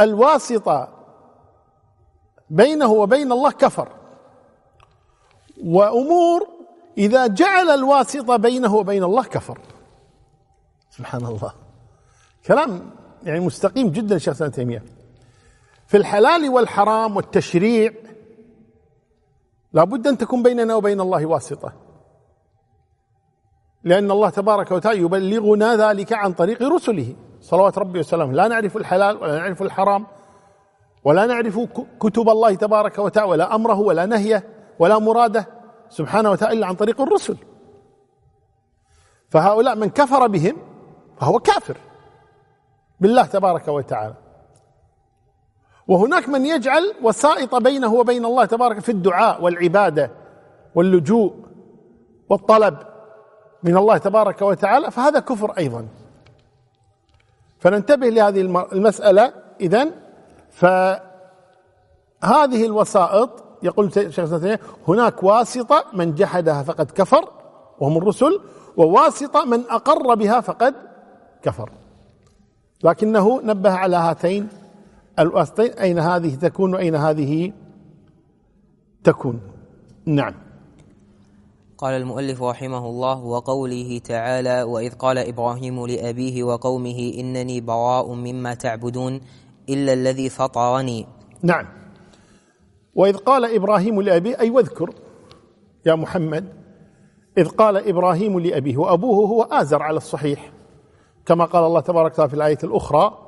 الواسطة 0.00 0.88
بينه 2.50 2.92
وبين 2.92 3.32
الله 3.32 3.50
كفر. 3.50 3.88
وأمور 5.64 6.48
إذا 6.98 7.26
جعل 7.26 7.70
الواسطة 7.70 8.36
بينه 8.36 8.74
وبين 8.74 9.04
الله 9.04 9.24
كفر. 9.24 9.58
سبحان 10.90 11.24
الله. 11.24 11.52
كلام 12.46 12.90
يعني 13.22 13.40
مستقيم 13.40 13.90
جدا 13.90 14.18
شيخ 14.18 14.42
ابن 14.42 14.52
تيمية. 14.52 14.84
في 15.86 15.96
الحلال 15.96 16.48
والحرام 16.48 17.16
والتشريع 17.16 17.92
لابد 19.72 20.06
أن 20.06 20.18
تكون 20.18 20.42
بيننا 20.42 20.74
وبين 20.74 21.00
الله 21.00 21.26
واسطة. 21.26 21.89
لأن 23.84 24.10
الله 24.10 24.30
تبارك 24.30 24.70
وتعالى 24.70 25.00
يبلغنا 25.00 25.76
ذلك 25.76 26.12
عن 26.12 26.32
طريق 26.32 26.62
رسله. 26.62 27.14
صلوات 27.40 27.78
ربي 27.78 27.98
وسلامه. 27.98 28.32
لا 28.32 28.48
نعرف 28.48 28.76
الحلال 28.76 29.16
ولا 29.16 29.38
نعرف 29.38 29.62
الحرام 29.62 30.06
ولا 31.04 31.26
نعرف 31.26 31.58
كتب 32.00 32.28
الله 32.28 32.54
تبارك 32.54 32.98
وتعالى 32.98 33.30
ولا 33.30 33.54
أمره 33.54 33.80
ولا 33.80 34.06
نهيه 34.06 34.44
ولا 34.78 34.98
مراده 34.98 35.46
سبحانه 35.88 36.30
وتعالى 36.30 36.58
إلا 36.58 36.66
عن 36.66 36.74
طريق 36.74 37.00
الرسل. 37.00 37.36
فهؤلاء 39.28 39.76
من 39.76 39.90
كفر 39.90 40.26
بهم 40.26 40.56
فهو 41.20 41.38
كافر 41.38 41.76
بالله 43.00 43.26
تبارك 43.26 43.68
وتعالى. 43.68 44.14
وهناك 45.88 46.28
من 46.28 46.46
يجعل 46.46 46.94
وسائط 47.02 47.54
بينه 47.54 47.94
وبين 47.94 48.24
الله 48.24 48.44
تبارك 48.44 48.78
في 48.78 48.92
الدعاء 48.92 49.42
والعبادة 49.42 50.10
واللجوء 50.74 51.34
والطلب 52.28 52.76
من 53.62 53.76
الله 53.76 53.98
تبارك 53.98 54.42
وتعالى 54.42 54.90
فهذا 54.90 55.20
كفر 55.20 55.50
أيضا. 55.50 55.88
فننتبه 57.58 58.08
لهذه 58.08 58.40
المسألة 58.72 59.32
اذا 59.60 59.88
فهذه 60.50 61.00
الوسائط 62.66 63.44
يقول 63.62 63.92
شيخ 63.92 64.32
هناك 64.88 65.22
واسطة 65.22 65.84
من 65.92 66.14
جحدها 66.14 66.62
فقد 66.62 66.90
كفر 66.90 67.28
وهم 67.80 67.98
الرسل 67.98 68.40
وواسطة 68.76 69.44
من 69.44 69.60
أقر 69.70 70.14
بها 70.14 70.40
فقد 70.40 70.74
كفر. 71.42 71.70
لكنه 72.84 73.40
نبه 73.42 73.70
على 73.72 73.96
هاتين 73.96 74.48
الواسطين 75.18 75.72
أين 75.72 75.98
هذه 75.98 76.34
تكون 76.34 76.74
وأين 76.74 76.94
هذه 76.94 77.52
تكون. 79.04 79.40
نعم. 80.06 80.34
قال 81.80 81.94
المؤلف 81.94 82.42
رحمه 82.42 82.86
الله 82.86 83.24
وقوله 83.24 84.00
تعالى 84.04 84.62
وإذ 84.62 84.94
قال 84.94 85.18
إبراهيم 85.18 85.86
لأبيه 85.86 86.42
وقومه 86.42 87.12
إنني 87.18 87.60
براء 87.60 88.12
مما 88.12 88.54
تعبدون 88.54 89.20
إلا 89.68 89.92
الذي 89.92 90.28
فطرني 90.28 91.06
نعم. 91.42 91.66
وإذ 92.94 93.16
قال 93.16 93.54
إبراهيم 93.54 94.02
لأبيه 94.02 94.40
أي 94.40 94.50
واذكر 94.50 94.94
يا 95.86 95.94
محمد 95.94 96.52
إذ 97.38 97.48
قال 97.48 97.88
إبراهيم 97.88 98.40
لأبيه 98.40 98.76
وأبوه 98.76 99.28
هو 99.28 99.42
آزر 99.42 99.82
على 99.82 99.96
الصحيح 99.96 100.52
كما 101.26 101.44
قال 101.44 101.64
الله 101.64 101.80
تبارك 101.80 102.12
وتعالى 102.12 102.28
في 102.28 102.36
الآية 102.36 102.58
الأخرى 102.64 103.18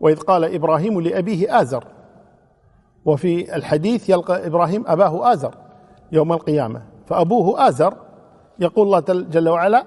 وإذ 0.00 0.20
قال 0.20 0.54
إبراهيم 0.54 1.00
لأبيه 1.00 1.60
آزر 1.60 1.84
وفي 3.04 3.56
الحديث 3.56 4.10
يلقى 4.10 4.46
إبراهيم 4.46 4.84
أباه 4.86 5.32
آزر 5.32 5.54
يوم 6.12 6.32
القيامة. 6.32 6.97
فأبوه 7.08 7.68
آزر 7.68 7.94
يقول 8.58 8.86
الله 8.86 9.00
جل 9.30 9.48
وعلا 9.48 9.84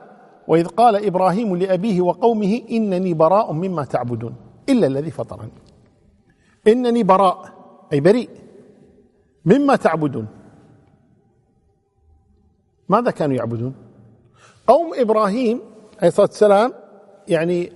وإذ 0.48 0.68
قال 0.68 1.06
إبراهيم 1.06 1.56
لأبيه 1.56 2.02
وقومه 2.02 2.62
إنني 2.72 3.14
براء 3.14 3.52
مما 3.54 3.84
تعبدون 3.86 4.36
إلا 4.70 4.88
الذي 4.88 5.12
فطرني. 5.12 5.52
إنني 6.68 7.04
براء 7.04 7.54
أي 7.94 8.00
بريء 8.00 8.30
مما 9.46 9.76
تعبدون. 9.76 10.28
ماذا 12.90 13.12
كانوا 13.12 13.36
يعبدون؟ 13.36 13.74
قوم 14.68 14.94
إبراهيم 14.94 15.62
عليه 15.98 16.08
الصلاة 16.08 16.28
والسلام 16.28 16.74
يعني 17.28 17.72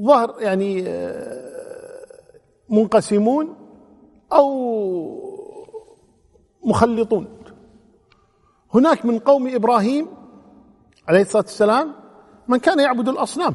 ظهر 0.00 0.34
يعني 0.40 0.84
آه، 0.86 2.04
منقسمون 2.68 3.54
أو 4.32 4.48
مخلطون. 6.64 7.37
هناك 8.74 9.06
من 9.06 9.18
قوم 9.18 9.54
إبراهيم 9.54 10.06
عليه 11.08 11.20
الصلاة 11.20 11.42
والسلام 11.42 11.92
من 12.48 12.58
كان 12.58 12.80
يعبد 12.80 13.08
الأصنام. 13.08 13.54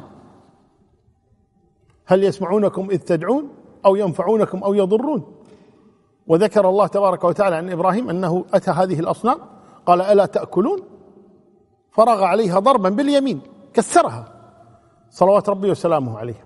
هل 2.05 2.23
يسمعونكم 2.23 2.89
إذ 2.91 2.97
تدعون 2.97 3.49
أو 3.85 3.95
ينفعونكم 3.95 4.63
أو 4.63 4.73
يضرون؟ 4.73 5.35
وذكر 6.27 6.69
الله 6.69 6.87
تبارك 6.87 7.23
وتعالى 7.23 7.55
عن 7.55 7.71
إبراهيم 7.71 8.09
أنه 8.09 8.45
أتى 8.53 8.71
هذه 8.71 8.99
الأصنام 8.99 9.37
قال 9.85 10.01
ألا 10.01 10.25
تأكلون؟ 10.25 10.79
فرغ 11.91 12.23
عليها 12.23 12.59
ضربا 12.59 12.89
باليمين 12.89 13.41
كسرها. 13.73 14.25
صلوات 15.09 15.49
ربي 15.49 15.71
وسلامه 15.71 16.19
عليه. 16.19 16.45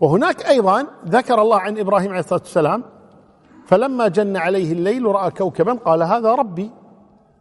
وهناك 0.00 0.46
أيضا 0.46 0.86
ذكر 1.06 1.42
الله 1.42 1.58
عن 1.58 1.78
إبراهيم 1.78 2.10
عليه 2.10 2.20
الصلاة 2.20 2.40
والسلام 2.40 2.84
فلما 3.66 4.08
جن 4.08 4.36
عليه 4.36 4.72
الليل 4.72 5.04
رأى 5.06 5.30
كوكبا 5.30 5.72
قال 5.72 6.02
هذا 6.02 6.34
ربي. 6.34 6.70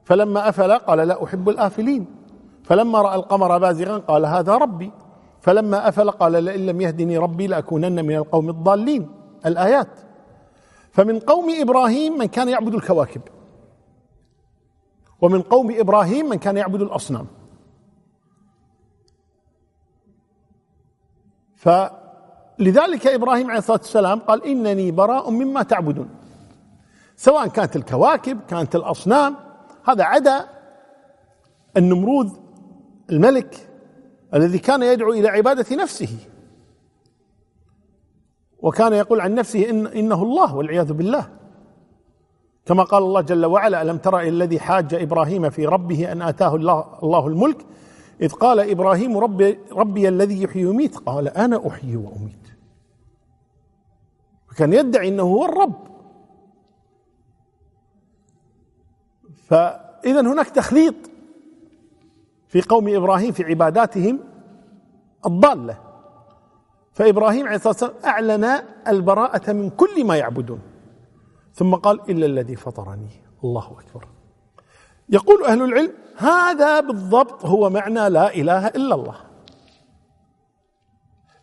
فلما 0.07 0.49
أفل 0.49 0.71
قال 0.71 0.99
لا 0.99 1.23
أحب 1.23 1.49
الآفلين. 1.49 2.05
فلما 2.63 3.01
رأى 3.01 3.15
القمر 3.15 3.57
بازغا 3.57 3.97
قال 3.97 4.25
هذا 4.25 4.55
ربي. 4.55 4.91
فلما 5.41 5.87
أفل 5.87 6.11
قال 6.11 6.43
لئن 6.43 6.65
لم 6.65 6.81
يهدني 6.81 7.17
ربي 7.17 7.47
لأكونن 7.47 8.05
من 8.05 8.15
القوم 8.15 8.49
الضالين. 8.49 9.09
الآيات. 9.45 9.87
فمن 10.91 11.19
قوم 11.19 11.47
إبراهيم 11.61 12.17
من 12.17 12.25
كان 12.25 12.49
يعبد 12.49 12.73
الكواكب. 12.73 13.21
ومن 15.21 15.41
قوم 15.41 15.75
إبراهيم 15.79 16.29
من 16.29 16.37
كان 16.37 16.57
يعبد 16.57 16.81
الأصنام. 16.81 17.27
فلذلك 21.55 23.07
إبراهيم 23.07 23.49
عليه 23.49 23.59
الصلاة 23.59 23.77
والسلام 23.77 24.19
قال 24.19 24.45
إنني 24.45 24.91
براء 24.91 25.29
مما 25.29 25.63
تعبدون. 25.63 26.09
سواء 27.15 27.47
كانت 27.47 27.75
الكواكب 27.75 28.39
كانت 28.47 28.75
الأصنام 28.75 29.46
هذا 29.89 30.03
عدا 30.03 30.49
النمرود 31.77 32.31
الملك 33.09 33.69
الذي 34.33 34.59
كان 34.59 34.83
يدعو 34.83 35.13
إلى 35.13 35.27
عبادة 35.27 35.75
نفسه. 35.75 36.17
وكان 38.59 38.93
يقول 38.93 39.21
عن 39.21 39.35
نفسه 39.35 39.69
إن 39.69 39.87
إنه 39.87 40.23
الله 40.23 40.55
والعياذ 40.55 40.93
بالله. 40.93 41.29
كما 42.65 42.83
قال 42.83 43.03
الله 43.03 43.21
جل 43.21 43.45
وعلا 43.45 43.81
ألم 43.81 43.97
ترى 43.97 44.29
الذي 44.29 44.59
حاج 44.59 44.93
إبراهيم 44.93 45.49
في 45.49 45.65
ربه 45.65 46.11
أن 46.11 46.21
آتاه 46.21 46.55
الله 46.55 46.99
الله 47.03 47.27
الملك؟ 47.27 47.65
إذ 48.21 48.31
قال 48.31 48.59
إبراهيم 48.59 49.17
ربي, 49.17 49.59
ربي 49.71 50.07
الذي 50.07 50.43
يحيي 50.43 50.65
ويميت. 50.65 50.97
قال 50.97 51.27
أنا 51.27 51.67
أحيي 51.67 51.95
وأميت. 51.95 52.47
كان 54.57 54.73
يدعي 54.73 55.07
إنه 55.07 55.23
هو 55.23 55.45
الرب. 55.45 55.96
فاذا 59.49 60.21
هناك 60.21 60.49
تخليط 60.49 60.95
في 62.47 62.61
قوم 62.61 62.95
إبراهيم 62.95 63.31
في 63.31 63.43
عباداتهم 63.43 64.19
الضالة. 65.25 65.77
فإبراهيم 66.93 67.47
عليه 67.47 67.55
الصلاة 67.55 67.73
والسلام 67.73 68.05
أعلن 68.05 68.63
البراءة 68.87 69.51
من 69.51 69.69
كل 69.69 70.05
ما 70.05 70.17
يعبدون. 70.17 70.61
ثم 71.53 71.75
قال 71.75 72.01
إلا 72.09 72.25
الذي 72.25 72.55
فطرني. 72.55 73.09
الله 73.43 73.77
أكبر. 73.79 74.07
يقول 75.09 75.43
أهل 75.43 75.61
العلم 75.61 75.93
هذا 76.17 76.79
بالضبط 76.79 77.45
هو 77.45 77.69
معنى 77.69 78.09
لا 78.09 78.33
إله 78.33 78.67
إلا 78.67 78.95
الله. 78.95 79.15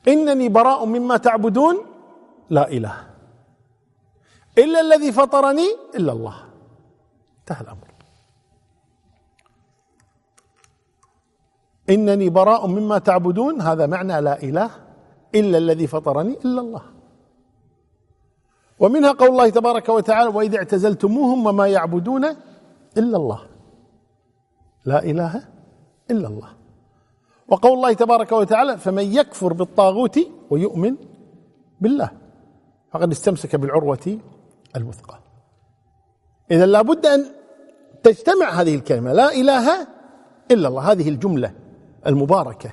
إنني 0.09 0.49
براء 0.49 0.85
مما 0.85 1.17
تعبدون 1.17 1.77
لا 2.51 2.69
إله. 2.69 3.11
إلا 4.59 4.81
الذي 4.81 5.13
فطرني 5.13 5.69
إلا 5.95 6.13
الله. 6.13 6.37
انتهى 7.41 7.61
الأمر. 7.61 7.94
إنني 11.91 12.29
براء 12.31 12.67
مما 12.67 12.99
تعبدون. 12.99 13.61
هذا 13.61 13.87
معنى 13.87 14.21
لا 14.21 14.43
إله 14.43 14.71
إلا 15.35 15.59
الذي 15.59 15.87
فطرني 15.87 16.39
إلا 16.45 16.61
الله. 16.61 16.83
ومنها 18.79 19.13
قول 19.13 19.29
الله 19.29 19.49
تبارك 19.49 19.89
وتعالى 19.89 20.31
واذا 20.31 20.59
اعتزلتموهم 20.59 21.47
وما 21.47 21.67
يعبدون 21.67 22.25
إلا 22.97 23.17
الله. 23.17 23.41
لا 24.85 25.03
إله 25.03 25.43
إلا 26.11 26.29
الله. 26.29 26.49
وقول 27.49 27.73
الله 27.73 27.93
تبارك 27.93 28.33
وتعالى 28.33 28.79
فمن 28.79 29.05
يكفر 29.05 29.53
بالطاغوت 29.53 30.19
ويؤمن 30.51 30.97
بالله. 31.81 32.11
فقد 32.93 33.11
استمسك 33.11 33.57
بالعروة 33.57 34.19
الوثقى. 34.77 35.19
اذا 36.51 36.67
لابد 36.67 37.07
أن 37.07 37.27
تجتمع 38.03 38.51
هذه 38.51 38.75
الكلمة 38.75 39.13
لا 39.13 39.33
إله 39.33 39.87
إلا 40.51 40.69
الله. 40.69 40.93
هذه 40.93 41.09
الجملة 41.09 41.64
المباركة. 42.07 42.71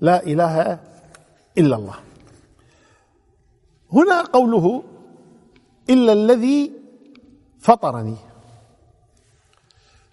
لا 0.00 0.22
إله 0.22 0.78
إلا 1.58 1.76
الله. 1.76 1.94
هنا 3.92 4.22
قوله 4.22 4.82
إلا 5.90 6.12
الذي 6.12 6.72
فطرني. 7.60 8.16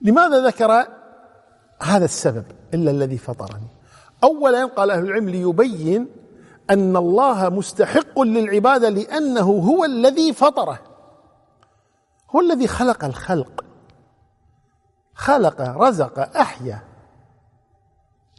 لماذا 0.02 0.48
ذكر 0.48 0.88
هذا 1.82 2.06
السبب؟ 2.06 2.46
إلا 2.74 2.92
الذي 2.92 3.18
فطرني. 3.18 3.68
اولا 4.24 4.66
قال 4.66 4.92
أهل 4.92 5.04
العلم 5.04 5.30
ليبين 5.30 6.08
أن 6.70 6.98
الله 6.98 7.50
مستحق 7.50 8.20
للعبادة 8.20 8.90
لأنه 8.90 9.42
هو 9.42 9.86
الذي 9.86 10.34
فطره. 10.34 10.80
هو 12.36 12.42
الذي 12.42 12.68
خلق 12.68 13.06
الخلق. 13.06 13.66
خلق 15.16 15.62
رزق 15.62 16.38
أحيا. 16.38 16.93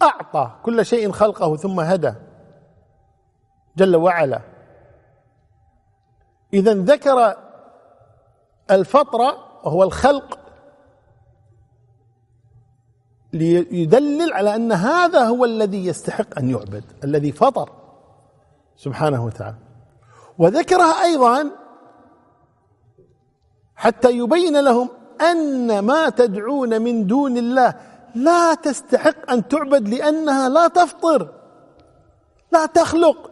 أعطى 0.02 0.50
كل 0.62 0.86
شيء 0.86 1.12
خلقه 1.12 1.56
ثم 1.56 1.80
هدى 1.80 2.12
جل 3.76 3.96
وعلا. 3.96 4.40
إذا 6.52 6.74
ذكر 6.74 7.36
الفطره 8.70 9.60
وهو 9.64 9.82
الخلق 9.82 10.38
ليدلل 13.32 14.32
على 14.32 14.54
أن 14.56 14.72
هذا 14.72 15.24
هو 15.24 15.44
الذي 15.44 15.86
يستحق 15.86 16.38
أن 16.38 16.50
يعبد 16.50 16.84
الذي 17.04 17.32
فطر 17.32 17.70
سبحانه 18.76 19.24
وتعالى. 19.24 19.56
وذكرها 20.38 21.02
أيضا 21.02 21.50
حتى 23.76 24.10
يبين 24.10 24.60
لهم 24.60 24.88
أن 25.20 25.78
ما 25.78 26.08
تدعون 26.08 26.82
من 26.82 27.06
دون 27.06 27.36
الله 27.36 27.74
لا 28.14 28.54
تستحق 28.54 29.30
أن 29.30 29.48
تعبد 29.48 29.88
لأنها 29.88 30.48
لا 30.48 30.68
تفطر 30.68 31.28
لا 32.52 32.66
تخلق. 32.66 33.30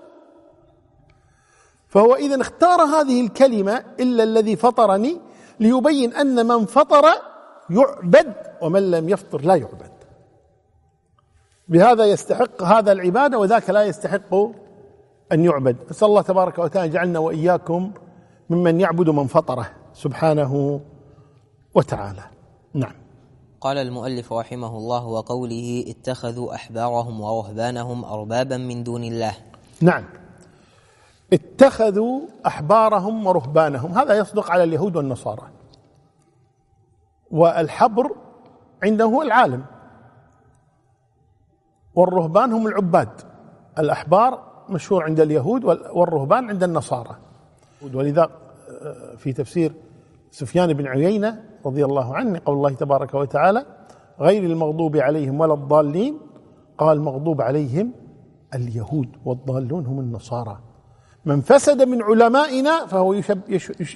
فهو 1.88 2.14
إذا 2.14 2.40
اختار 2.40 2.80
هذه 2.80 3.20
الكلمة 3.20 3.84
إلا 4.00 4.22
الذي 4.22 4.56
فطرني 4.56 5.20
ليبين 5.60 6.14
أن 6.14 6.46
من 6.46 6.66
فطر 6.66 7.04
يعبد 7.70 8.34
ومن 8.62 8.90
لم 8.90 9.08
يفطر 9.08 9.40
لا 9.40 9.54
يعبد. 9.54 9.92
بهذا 11.68 12.04
يستحق 12.04 12.62
هذا 12.62 12.92
العبادة 12.92 13.38
وذاك 13.38 13.70
لا 13.70 13.84
يستحق 13.84 14.34
أن 15.32 15.44
يعبد. 15.44 15.76
نسال 15.90 16.08
الله 16.08 16.22
تبارك 16.22 16.58
وتعالى 16.58 16.92
جعلنا 16.92 17.18
وإياكم 17.18 17.92
ممن 18.50 18.80
يعبد 18.80 19.10
من 19.10 19.26
فطره 19.26 19.70
سبحانه 19.94 20.80
وتعالى. 21.74 22.22
نعم. 22.74 23.01
قال 23.62 23.78
المؤلف 23.78 24.32
رحمه 24.32 24.76
الله 24.76 25.06
وقوله 25.06 25.84
اتخذوا 25.88 26.54
أحبارهم 26.54 27.20
ورهبانهم 27.20 28.04
أربابا 28.04 28.56
من 28.56 28.82
دون 28.82 29.04
الله. 29.04 29.34
نعم. 29.80 30.04
اتخذوا 31.32 32.20
أحبارهم 32.46 33.26
ورهبانهم. 33.26 33.92
هذا 33.92 34.14
يصدق 34.14 34.50
على 34.50 34.64
اليهود 34.64 34.96
والنصارى. 34.96 35.42
والحبر 37.30 38.16
عنده 38.82 39.04
هو 39.04 39.22
العالم. 39.22 39.64
والرهبان 41.94 42.52
هم 42.52 42.66
العباد. 42.66 43.20
الأحبار 43.78 44.42
مشهور 44.68 45.04
عند 45.04 45.20
اليهود 45.20 45.64
والرهبان 45.64 46.48
عند 46.48 46.62
النصارى. 46.62 47.16
ولذا 47.94 48.22
آه، 48.82 49.16
في 49.16 49.32
تفسير 49.32 49.72
سفيان 50.32 50.72
بن 50.72 50.86
عيينة 50.86 51.44
رضي 51.66 51.84
الله 51.84 52.14
عنه 52.16 52.40
قول 52.44 52.56
الله 52.56 52.70
تبارك 52.70 53.14
وتعالى 53.14 53.66
غير 54.20 54.44
المغضوب 54.44 54.96
عليهم 54.96 55.40
ولا 55.40 55.54
الضالين. 55.54 56.18
قال 56.78 56.96
المغضوب 56.96 57.42
عليهم 57.42 57.92
اليهود 58.54 59.08
والضالون 59.24 59.86
هم 59.86 60.00
النصارى. 60.00 60.58
من 61.24 61.40
فسد 61.40 61.82
من 61.82 62.02
علمائنا 62.02 62.86
فهو 62.86 63.12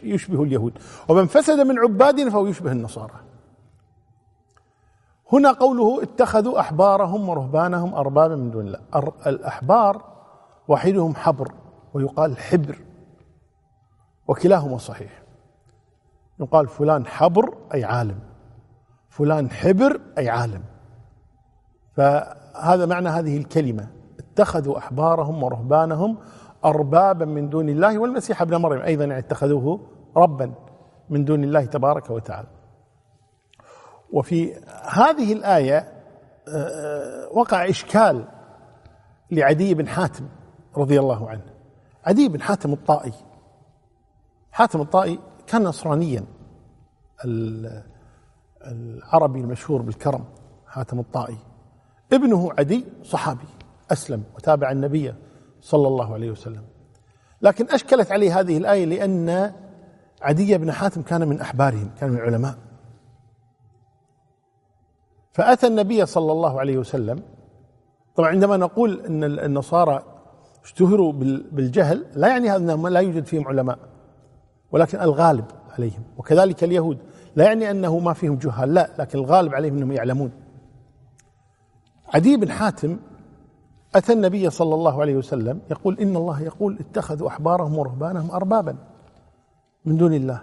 يشبه 0.02 0.42
اليهود 0.42 0.78
ومن 1.08 1.26
فسد 1.26 1.60
من 1.60 1.78
عبادنا 1.78 2.30
فهو 2.30 2.46
يشبه 2.46 2.72
النصارى. 2.72 3.20
هنا 5.32 5.52
قوله 5.52 6.02
اتخذوا 6.02 6.60
أحبارهم 6.60 7.28
ورهبانهم 7.28 7.94
أربابا 7.94 8.36
من 8.36 8.50
دون 8.50 8.66
الله. 8.66 8.80
الأحبار 9.26 10.02
واحدهم 10.68 11.14
حبر 11.14 11.52
ويقال 11.94 12.38
حبر 12.38 12.78
وكلاهما 14.28 14.78
صحيح. 14.78 15.25
يقال 16.40 16.68
فلان 16.68 17.06
حبر 17.06 17.58
أي 17.74 17.84
عالم. 17.84 18.18
فلان 19.08 19.50
حبر 19.50 20.00
أي 20.18 20.28
عالم. 20.28 20.64
فهذا 21.92 22.86
معنى 22.86 23.08
هذه 23.08 23.36
الكلمة. 23.36 23.88
اتخذوا 24.18 24.78
أحبارهم 24.78 25.42
ورهبانهم 25.42 26.18
اربابا 26.64 27.24
من 27.24 27.48
دون 27.48 27.68
الله 27.68 27.98
والمسيح 27.98 28.42
ابن 28.42 28.56
مريم. 28.56 28.82
أيضا 28.82 29.18
اتخذوه 29.18 29.80
ربا 30.16 30.54
من 31.10 31.24
دون 31.24 31.44
الله 31.44 31.64
تبارك 31.64 32.10
وتعالى. 32.10 32.48
وفي 34.12 34.54
هذه 34.92 35.32
الآية 35.32 35.92
آه، 36.48 37.28
وقع 37.32 37.68
إشكال 37.68 38.24
لعدي 39.30 39.74
بن 39.74 39.88
حاتم 39.88 40.28
رضي 40.76 41.00
الله 41.00 41.30
عنه. 41.30 41.44
عدي 42.04 42.28
بن 42.28 42.42
حاتم 42.42 42.72
الطائي. 42.72 43.12
حاتم 44.52 44.80
الطائي 44.80 45.18
كان 45.46 45.62
نصرانيا 45.62 46.24
العربي 48.64 49.40
المشهور 49.40 49.82
بالكرم 49.82 50.24
حاتم 50.66 50.98
الطائي. 50.98 51.38
ابنه 52.12 52.50
عدي 52.58 52.84
صحابي 53.02 53.48
أسلم 53.92 54.22
وتابع 54.36 54.70
النبي 54.70 55.14
صلى 55.60 55.88
الله 55.88 56.14
عليه 56.14 56.30
وسلم. 56.30 56.62
لكن 57.42 57.70
أشكلت 57.70 58.12
عليه 58.12 58.40
هذه 58.40 58.56
الآية 58.56 58.84
لأن 58.84 59.52
عدي 60.22 60.58
بن 60.58 60.72
حاتم 60.72 61.02
كان 61.02 61.28
من 61.28 61.40
أحبارهم 61.40 61.90
كان 62.00 62.10
من 62.10 62.16
العلماء. 62.16 62.58
فأتى 65.32 65.66
النبي 65.66 66.06
صلى 66.06 66.32
الله 66.32 66.60
عليه 66.60 66.78
وسلم. 66.78 67.22
طبعا 68.16 68.28
عندما 68.28 68.56
نقول 68.56 69.00
أن 69.00 69.24
النصارى 69.24 70.02
اشتهروا 70.64 71.12
بالجهل 71.52 72.06
لا 72.14 72.28
يعني 72.28 72.50
هذا 72.50 72.56
أنهم 72.56 72.88
لا 72.88 73.00
يوجد 73.00 73.24
فيهم 73.24 73.48
علماء. 73.48 73.78
ولكن 74.72 75.00
الغالب 75.00 75.44
عليهم. 75.70 76.02
وكذلك 76.16 76.64
اليهود. 76.64 76.98
لا 77.36 77.44
يعني 77.44 77.70
أنه 77.70 77.98
ما 77.98 78.12
فيهم 78.12 78.36
جهال 78.36 78.74
لا 78.74 78.90
لكن 78.98 79.18
الغالب 79.18 79.54
عليهم 79.54 79.76
أنهم 79.76 79.92
يعلمون. 79.92 80.32
عدي 82.14 82.36
بن 82.36 82.50
حاتم 82.50 82.98
أتى 83.94 84.12
النبي 84.12 84.50
صلى 84.50 84.74
الله 84.74 85.00
عليه 85.00 85.16
وسلم 85.16 85.60
يقول 85.70 85.98
إن 86.00 86.16
الله 86.16 86.42
يقول 86.42 86.78
اتخذوا 86.80 87.28
أحبارهم 87.28 87.78
ورهبانهم 87.78 88.30
أربابا 88.30 88.76
من 89.84 89.96
دون 89.96 90.14
الله. 90.14 90.42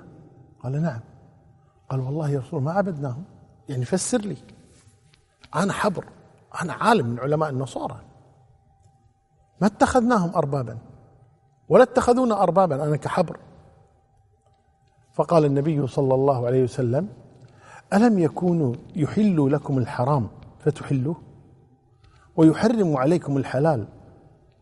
قال 0.64 0.82
نعم. 0.82 1.00
قال 1.90 2.00
والله 2.00 2.30
يا 2.30 2.40
رسول 2.40 2.62
ما 2.62 2.72
عبدناهم. 2.72 3.24
يعني 3.70 3.86
فسر 3.86 4.22
لي. 4.22 4.38
أنا 5.56 5.74
حبر. 5.74 6.06
أنا 6.62 6.74
عالم 6.74 7.08
من 7.08 7.20
علماء 7.20 7.50
النصارى. 7.50 8.00
ما 9.62 9.68
اتخذناهم 9.68 10.36
أربابا. 10.36 10.78
ولا 11.70 11.84
اتخذون 11.84 12.32
أربابا. 12.32 12.84
أنا 12.84 12.96
كحبر. 12.96 13.38
فقال 15.14 15.46
النبي 15.46 15.88
صلى 15.88 16.16
الله 16.16 16.46
عليه 16.46 16.64
وسلم 16.64 17.10
ألم 17.94 18.20
يكونوا 18.20 18.76
يحلوا 18.96 19.50
لكم 19.50 19.78
الحرام 19.78 20.28
فتحلوه؟ 20.60 21.16
ويحرم 22.36 22.98
عليكم 22.98 23.38
الحلال 23.38 23.88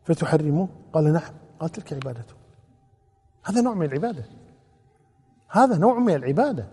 فتحرموه؟ 0.04 0.68
قال 0.94 1.14
نعم 1.14 1.32
قال 1.60 1.70
تلك 1.70 1.94
عبادته. 1.94 2.34
هذا 3.46 3.62
نوع 3.62 3.74
من 3.74 3.86
العبادة. 3.86 4.26
هذا 5.50 5.78
نوع 5.78 6.00
من 6.00 6.16
العبادة. 6.16 6.68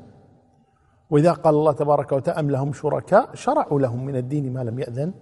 وإذا 1.11 1.33
قال 1.33 1.55
الله 1.55 1.73
تبارك 1.73 2.13
وتعالى 2.13 2.41
أم 2.41 2.51
لهم 2.51 2.73
شركاء؟ 2.73 3.35
شرعوا 3.35 3.81
لهم 3.81 4.05
من 4.05 4.17
الدين 4.17 4.53
ما 4.53 4.65
لم 4.65 4.79
يأذن 4.79 5.13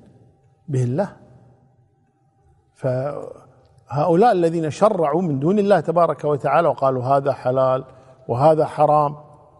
به 0.68 0.84
الله. 0.84 1.16
فهؤلاء 2.74 4.32
الذين 4.32 4.70
شرعوا 4.70 5.22
من 5.22 5.38
دون 5.38 5.58
الله 5.58 5.80
تبارك 5.80 6.24
وتعالى 6.24 6.68
وقالوا 6.68 7.04
هذا 7.04 7.32
حلال 7.32 7.84
وهذا 8.28 8.64
حرام. 8.64 9.16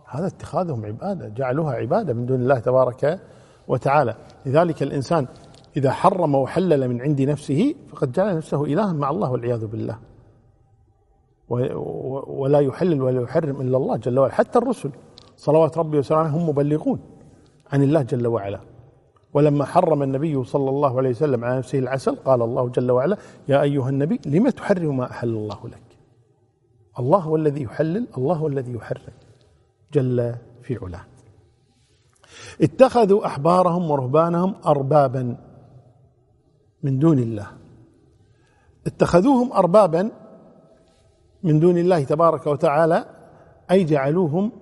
هذا 0.07 0.27
اتخاذهم 0.27 0.87
عبادة 0.87 1.29
جعلوها 1.29 1.75
عبادة 1.75 2.15
من 2.15 2.27
دون 2.27 2.41
الله 2.41 2.59
تبارك 2.59 3.21
وتعالى. 3.69 4.15
لذلك 4.47 4.83
الإنسان 4.83 5.27
إذا 5.77 5.91
حرم 5.91 6.35
وحلل 6.35 6.89
من 6.89 7.01
عند 7.01 7.21
نفسه 7.23 7.75
فقد 7.89 8.13
جعل 8.13 8.37
نفسه 8.37 8.65
إلها 8.65 8.93
مع 8.93 9.11
الله 9.11 9.33
والعياذ 9.33 9.67
بالله. 9.67 9.99
ولا 12.29 12.61
يحلل 12.61 13.03
ولا 13.03 13.23
يحرم 13.23 13.61
إلا 13.61 13.77
الله 13.77 13.97
جل 13.97 14.19
وعلا. 14.19 14.33
حتى 14.33 14.59
الرسل 14.59 14.91
صلوات 15.37 15.79
ربي 15.79 15.99
وسلامه 15.99 16.37
هم 16.37 16.49
مبلغون 16.49 17.01
عن 17.73 17.83
الله 17.83 18.03
جل 18.03 18.27
وعلا. 18.27 18.61
ولما 19.35 19.65
حرم 19.65 20.03
النبي 20.03 20.45
صلى 20.45 20.71
الله 20.71 20.99
عليه 20.99 21.11
وسلم 21.11 21.45
على 21.45 21.59
نفسه 21.59 21.79
العسل 21.79 22.17
قال 22.17 22.43
الله 22.43 22.69
جل 22.69 22.91
وعلا 22.91 23.17
يا 23.49 23.63
أيها 23.63 23.89
النبي 23.89 24.21
لم 24.27 24.49
تحرم 24.49 24.97
ما 24.97 25.11
أحل 25.11 25.29
الله 25.29 25.59
لك؟ 25.65 25.86
الله 26.99 27.19
هو 27.19 27.37
الذي 27.37 27.63
يحلل 27.63 28.07
الله 28.19 28.35
هو 28.35 28.47
الذي 28.47 28.73
يحرم 28.73 29.13
جل 29.93 30.35
في 30.63 30.77
علاه. 30.83 31.05
اتخذوا 32.63 33.27
أحبارهم 33.27 33.91
ورهبانهم 33.91 34.55
أربابا 34.67 35.37
من 36.83 36.99
دون 36.99 37.19
الله. 37.19 37.47
اتخذوهم 38.87 39.53
أربابا 39.53 40.11
من 41.43 41.61
دون 41.61 41.79
الله 41.79 42.05
تبارك 42.05 42.47
وتعالى 42.47 43.05
أي 43.71 43.85
جعلوهم 43.85 44.53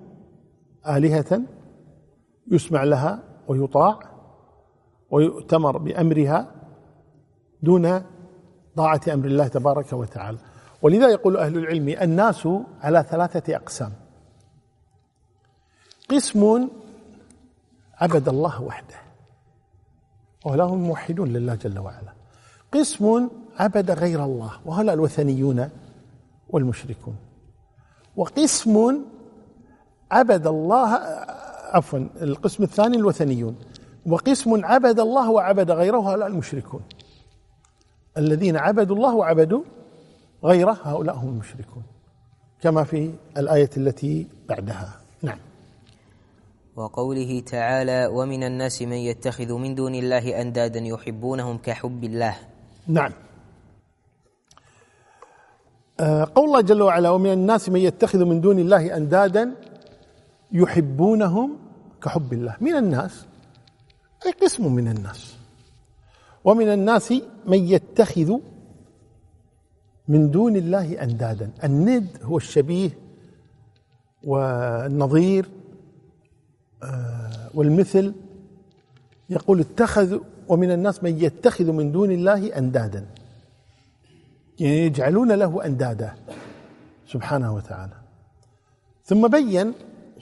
آلهة 0.87 1.41
يسمع 2.51 2.83
لها 2.83 3.23
ويطاع 3.47 3.99
ويؤتمر 5.11 5.77
بأمرها 5.77 6.51
دون 7.63 8.01
طاعة 8.75 9.01
أمر 9.13 9.25
الله 9.25 9.47
تبارك 9.47 9.93
وتعالى. 9.93 10.37
ولذا 10.81 11.09
يقول 11.09 11.37
أهل 11.37 11.57
العلم 11.57 11.89
الناس 11.89 12.47
على 12.81 13.05
ثلاثة 13.09 13.55
أقسام. 13.55 13.91
قسم 16.09 16.69
عبد 17.97 18.29
الله 18.29 18.61
وحده 18.61 18.95
وهؤلاء 20.45 20.67
هم 20.67 20.77
موحدون 20.77 21.33
لله 21.33 21.55
جل 21.55 21.79
وعلا. 21.79 22.13
قسم 22.73 23.29
عبد 23.59 23.91
غير 23.91 24.23
الله 24.23 24.51
وهؤلاء 24.65 24.95
الوثنيون 24.95 25.69
والمشركون. 26.49 27.15
وقسم 28.15 28.99
عبد 30.11 30.47
الله 30.47 30.89
عفوا 31.71 31.99
القسم 32.21 32.63
الثاني 32.63 32.97
الوثنيون. 32.97 33.55
وقسم 34.05 34.65
عبد 34.65 34.99
الله 34.99 35.29
وعبد 35.29 35.71
غيره 35.71 35.97
هؤلاء 35.97 36.27
المشركون. 36.27 36.81
الذين 38.17 38.57
عبدوا 38.57 38.95
الله 38.95 39.15
وعبدوا 39.15 39.63
غيره 40.43 40.79
هؤلاء 40.83 41.15
هم 41.15 41.29
المشركون 41.29 41.83
كما 42.61 42.83
في 42.83 43.13
الآية 43.37 43.69
التي 43.77 44.27
بعدها. 44.49 45.01
نعم. 45.21 45.37
وقوله 46.75 47.39
تعالى 47.39 48.07
ومن 48.07 48.43
الناس 48.43 48.81
من 48.81 48.97
يتخذ 48.97 49.53
من 49.53 49.75
دون 49.75 49.95
الله 49.95 50.41
أندادا 50.41 50.79
يحبونهم 50.79 51.57
كحب 51.57 52.03
الله. 52.03 52.35
نعم. 52.87 53.11
آه، 55.99 56.31
قول 56.35 56.45
الله 56.45 56.61
جل 56.61 56.81
وعلا 56.81 57.09
ومن 57.09 57.33
الناس 57.33 57.69
من 57.69 57.79
يتخذ 57.79 58.25
من 58.25 58.41
دون 58.41 58.59
الله 58.59 58.97
أندادا 58.97 59.55
يحبونهم 60.51 61.57
كحب 62.01 62.33
الله. 62.33 62.55
من 62.61 62.75
الناس؟ 62.75 63.25
أي 64.25 64.31
قسم 64.31 64.73
من 64.73 64.87
الناس. 64.87 65.35
ومن 66.43 66.73
الناس 66.73 67.13
من 67.45 67.67
يتخذ 67.67 68.39
من 70.07 70.31
دون 70.31 70.55
الله 70.55 71.03
أندادا. 71.03 71.51
الند 71.63 72.07
هو 72.23 72.37
الشبيه 72.37 72.89
والنظير 74.23 75.49
آه، 76.83 77.49
والمثل. 77.53 78.13
يقول 79.29 79.59
اتخذ 79.59 80.19
ومن 80.47 80.71
الناس 80.71 81.03
من 81.03 81.23
يتخذ 81.23 81.71
من 81.71 81.91
دون 81.91 82.11
الله 82.11 82.57
أندادا. 82.57 83.05
يعني 84.59 84.85
يجعلون 84.85 85.31
له 85.31 85.65
أندادا 85.65 86.13
سبحانه 87.07 87.53
وتعالى. 87.55 87.93
ثم 89.03 89.27
بين 89.27 89.73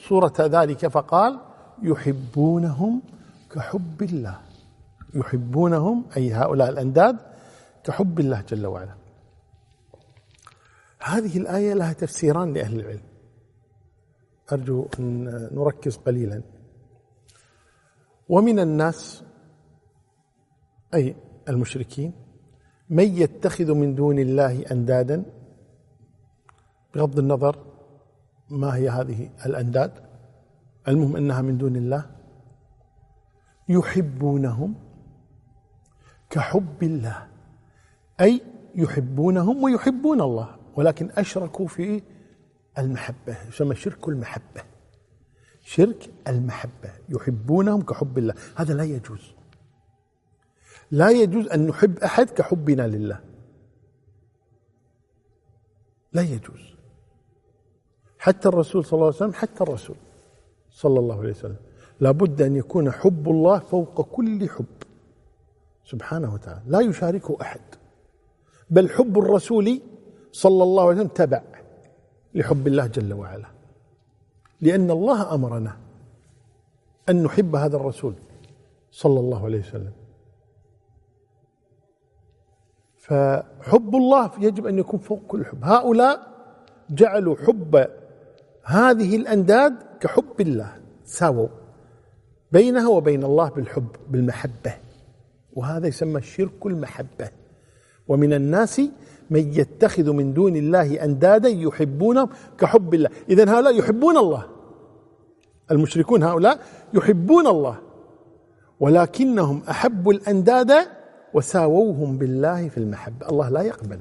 صورة 0.09 0.33
ذلك 0.39 0.87
فقال 0.87 1.39
يحبونهم 1.83 3.01
كحب 3.51 4.01
الله. 4.01 4.37
يحبونهم 5.15 6.03
أي 6.17 6.33
هؤلاء 6.33 6.69
الأنداد 6.69 7.17
كحب 7.83 8.19
الله 8.19 8.43
جل 8.49 8.65
وعلا. 8.65 9.02
هذه 11.03 11.37
الآية 11.37 11.73
لها 11.73 11.93
تفسيران 11.93 12.53
لأهل 12.53 12.79
العلم. 12.79 13.03
أرجو 14.51 14.87
أن 14.99 15.23
نركز 15.51 15.97
قليلا. 15.97 16.41
ومن 18.29 18.59
الناس 18.59 19.23
أي 20.93 21.15
المشركين 21.49 22.13
من 22.89 23.03
يتخذ 23.03 23.73
من 23.73 23.95
دون 23.95 24.19
الله 24.19 24.71
أندادا؟ 24.71 25.23
بغض 26.95 27.19
النظر 27.19 27.65
ما 28.49 28.75
هي 28.75 28.89
هذه 28.89 29.29
الأنداد 29.45 29.91
المهم 30.87 31.15
أنها 31.15 31.41
من 31.41 31.57
دون 31.57 31.75
الله؟ 31.75 32.11
يحبونهم 33.69 34.75
كحب 36.29 36.83
الله 36.83 37.27
أي 38.21 38.41
يحبونهم 38.75 39.63
ويحبون 39.63 40.21
الله. 40.21 40.62
ولكن 40.75 41.09
أشركوا 41.17 41.67
في 41.67 42.01
المحبة 42.77 43.37
يسمى 43.47 43.75
شرك 43.75 44.07
المحبة. 44.07 44.63
شرك 45.61 46.09
المحبة 46.27 46.91
يحبونهم 47.09 47.81
كحب 47.81 48.17
الله. 48.17 48.33
هذا 48.55 48.73
لا 48.73 48.83
يجوز. 48.83 49.33
لا 50.91 51.09
يجوز 51.09 51.47
أن 51.47 51.67
نحب 51.67 51.97
أحد 51.97 52.29
كحبنا 52.29 52.87
لله. 52.87 53.19
لا 56.13 56.21
يجوز. 56.21 56.73
حتى 58.19 58.49
الرسول 58.49 58.85
صلى 58.85 58.93
الله 58.93 59.05
عليه 59.05 59.15
وسلم 59.15 59.33
حتى 59.33 59.63
الرسول 59.63 59.95
صلى 60.71 60.99
الله 60.99 61.19
عليه 61.19 61.29
وسلم. 61.29 61.57
لابد 61.99 62.41
أن 62.41 62.55
يكون 62.55 62.91
حب 62.91 63.29
الله 63.29 63.59
فوق 63.59 64.01
كل 64.01 64.49
حب. 64.49 64.65
سبحانه 65.85 66.33
وتعالى. 66.33 66.61
لا 66.67 66.79
يشاركه 66.79 67.37
أحد. 67.41 67.61
بل 68.69 68.89
حب 68.89 69.19
الرسول 69.19 69.81
صلى 70.33 70.63
الله 70.63 70.83
عليه 70.83 70.95
وسلم 70.95 71.07
تبع 71.07 71.41
لحب 72.35 72.67
الله 72.67 72.87
جل 72.87 73.13
وعلا. 73.13 73.47
لأن 74.61 74.91
الله 74.91 75.33
أمرنا 75.33 75.77
أن 77.09 77.23
نحب 77.23 77.55
هذا 77.55 77.77
الرسول 77.77 78.13
صلى 78.91 79.19
الله 79.19 79.45
عليه 79.45 79.59
وسلم. 79.59 79.91
فحب 82.97 83.95
الله 83.95 84.31
يجب 84.39 84.67
أن 84.67 84.79
يكون 84.79 84.99
فوق 84.99 85.21
كل 85.27 85.45
حب. 85.45 85.63
هؤلاء 85.63 86.19
جعلوا 86.89 87.35
حب 87.35 87.87
هذه 88.63 89.15
الأنداد 89.15 89.75
كحب 89.99 90.41
الله 90.41 90.81
ساووا 91.03 91.47
بينها 92.51 92.87
وبين 92.87 93.23
الله 93.23 93.49
بالحب 93.49 93.87
بالمحبة. 94.09 94.73
وهذا 95.53 95.87
يسمى 95.87 96.21
شرك 96.21 96.65
المحبة. 96.65 97.29
ومن 98.07 98.33
الناس 98.33 98.81
من 99.29 99.53
يتخذ 99.53 100.11
من 100.11 100.33
دون 100.33 100.55
الله 100.55 101.03
أندادا 101.03 101.49
يحبونهم 101.49 102.29
كحب 102.57 102.93
الله. 102.93 103.09
إذا 103.29 103.51
هؤلاء 103.53 103.79
يحبون 103.79 104.17
الله. 104.17 104.49
المشركون 105.71 106.23
هؤلاء 106.23 106.59
يحبون 106.93 107.47
الله. 107.47 107.77
ولكنهم 108.79 109.63
أحبوا 109.69 110.13
الأنداد 110.13 110.73
وساووهم 111.33 112.17
بالله 112.17 112.69
في 112.69 112.77
المحبة. 112.77 113.29
الله 113.29 113.49
لا 113.49 113.61
يقبل. 113.61 113.99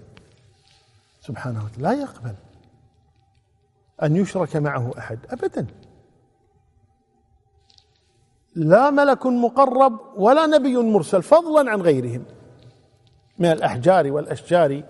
سبحانه 1.21 1.65
وتعالى 1.65 1.83
لا 1.83 2.03
يقبل. 2.03 2.35
أن 4.03 4.17
يشرك 4.17 4.57
معه 4.57 4.91
أحد. 4.99 5.19
أبدا. 5.31 5.67
لا 8.55 8.91
ملك 8.91 9.27
مقرب 9.27 10.01
ولا 10.17 10.47
نبي 10.47 10.77
مرسل 10.77 11.23
فضلا 11.23 11.71
عن 11.71 11.81
غيرهم. 11.81 12.25
من 13.39 13.53
الأحجار 13.53 14.13
والأشجار 14.13 14.83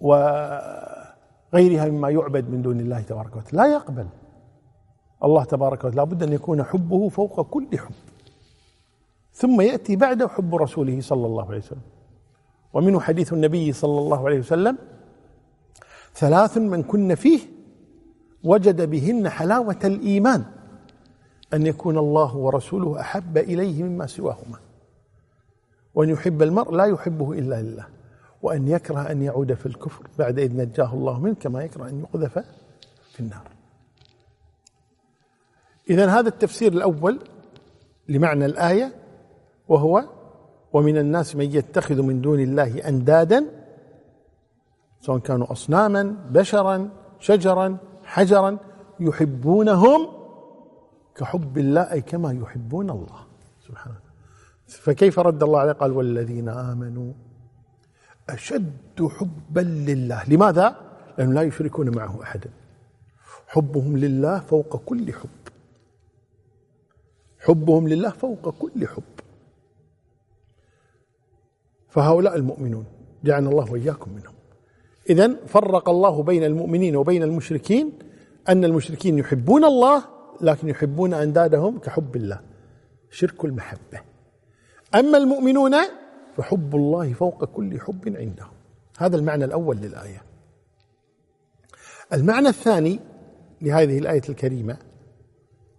وغيرها 0.00 1.88
مما 1.88 2.10
يعبد 2.10 2.50
من 2.50 2.62
دون 2.62 2.80
الله 2.80 3.00
تبارك 3.00 3.36
وتعالى. 3.36 3.56
لا 3.56 3.66
يقبل. 3.66 4.06
الله 5.24 5.44
تبارك 5.44 5.78
وتعالى 5.78 5.96
لابد 5.96 6.22
أن 6.22 6.32
يكون 6.32 6.62
حبه 6.62 7.08
فوق 7.08 7.40
كل 7.40 7.78
حب. 7.78 7.94
ثم 9.32 9.60
يأتي 9.60 9.96
بعده 9.96 10.28
حب 10.28 10.54
رسوله 10.54 11.00
صلى 11.00 11.26
الله 11.26 11.46
عليه 11.46 11.58
وسلم. 11.58 11.80
ومنه 12.72 13.00
حديث 13.00 13.32
النبي 13.32 13.72
صلى 13.72 13.98
الله 13.98 14.26
عليه 14.26 14.38
وسلم 14.38 14.78
ثلاث 16.14 16.58
من 16.58 16.82
كن 16.82 17.14
فيه 17.14 17.40
وجد 18.44 18.90
بهن 18.90 19.28
حلاوة 19.28 19.78
الإيمان 19.84 20.44
أن 21.54 21.66
يكون 21.66 21.98
الله 21.98 22.36
ورسوله 22.36 23.00
أحب 23.00 23.38
إليه 23.38 23.82
مما 23.82 24.06
سواهما. 24.06 24.58
وأن 25.94 26.08
يحب 26.08 26.42
المرء 26.42 26.74
لا 26.74 26.84
يحبه 26.84 27.32
إلا 27.32 27.62
لله. 27.62 27.86
وأن 28.42 28.68
يكره 28.68 29.10
أن 29.10 29.22
يعود 29.22 29.54
في 29.54 29.66
الكفر 29.66 30.06
بعد 30.18 30.38
إذ 30.38 30.56
نجاه 30.56 30.94
الله 30.94 31.20
منه 31.20 31.34
كما 31.34 31.64
يكره 31.64 31.88
أن 31.88 32.00
يقذف 32.00 32.38
في 33.12 33.20
النار. 33.20 33.48
إذا 35.90 36.06
هذا 36.06 36.28
التفسير 36.28 36.72
الأول 36.72 37.20
لمعنى 38.08 38.46
الآية 38.46 38.94
وهو 39.68 40.04
ومن 40.72 40.98
الناس 40.98 41.36
من 41.36 41.44
يتخذ 41.44 42.02
من 42.02 42.20
دون 42.20 42.40
الله 42.40 42.88
أندادا 42.88 43.46
سواء 45.00 45.18
كانوا 45.18 45.52
أصناما 45.52 46.16
بشرا 46.30 46.88
شجرا 47.20 47.76
حجرا 48.04 48.58
يحبونهم 49.00 50.08
كحب 51.14 51.58
الله 51.58 51.92
أي 51.92 52.00
كما 52.00 52.32
يحبون 52.32 52.90
الله. 52.90 53.26
سبحانه. 53.68 53.96
فكيف 54.66 55.18
رد 55.18 55.42
الله 55.42 55.58
عليه؟ 55.60 55.72
قال 55.72 55.92
والذين 55.92 56.48
آمنوا 56.48 57.12
أشد 58.30 59.08
حبا 59.08 59.60
لله. 59.60 60.24
لماذا؟ 60.28 60.76
لأنهم 61.18 61.34
لا 61.34 61.42
يشركون 61.42 61.96
معه 61.96 62.22
أحدا. 62.22 62.50
حبهم 63.46 63.96
لله 63.96 64.38
فوق 64.38 64.76
كل 64.76 65.12
حب. 65.12 65.28
حبهم 67.40 67.88
لله 67.88 68.10
فوق 68.10 68.48
كل 68.58 68.86
حب. 68.86 69.02
فهؤلاء 71.88 72.36
المؤمنون 72.36 72.84
جعلنا 73.24 73.50
الله 73.50 73.72
وإياكم 73.72 74.10
منهم. 74.10 74.34
اذا 75.10 75.36
فرق 75.46 75.88
الله 75.88 76.22
بين 76.22 76.44
المؤمنين 76.44 76.96
وبين 76.96 77.22
المشركين 77.22 77.92
أن 78.48 78.64
المشركين 78.64 79.18
يحبون 79.18 79.64
الله 79.64 80.04
لكن 80.40 80.68
يحبون 80.68 81.14
أندادهم 81.14 81.78
كحب 81.78 82.16
الله. 82.16 82.40
شرك 83.10 83.44
المحبة. 83.44 84.00
أما 84.94 85.18
المؤمنون 85.18 85.74
فحب 86.36 86.76
الله 86.76 87.12
فوق 87.12 87.44
كل 87.44 87.80
حب 87.80 88.16
عندهم 88.16 88.52
هذا 88.98 89.16
المعنى 89.16 89.44
الأول 89.44 89.76
للآية. 89.76 90.22
المعنى 92.12 92.48
الثاني 92.48 93.00
لهذه 93.62 93.98
الآية 93.98 94.22
الكريمة 94.28 94.76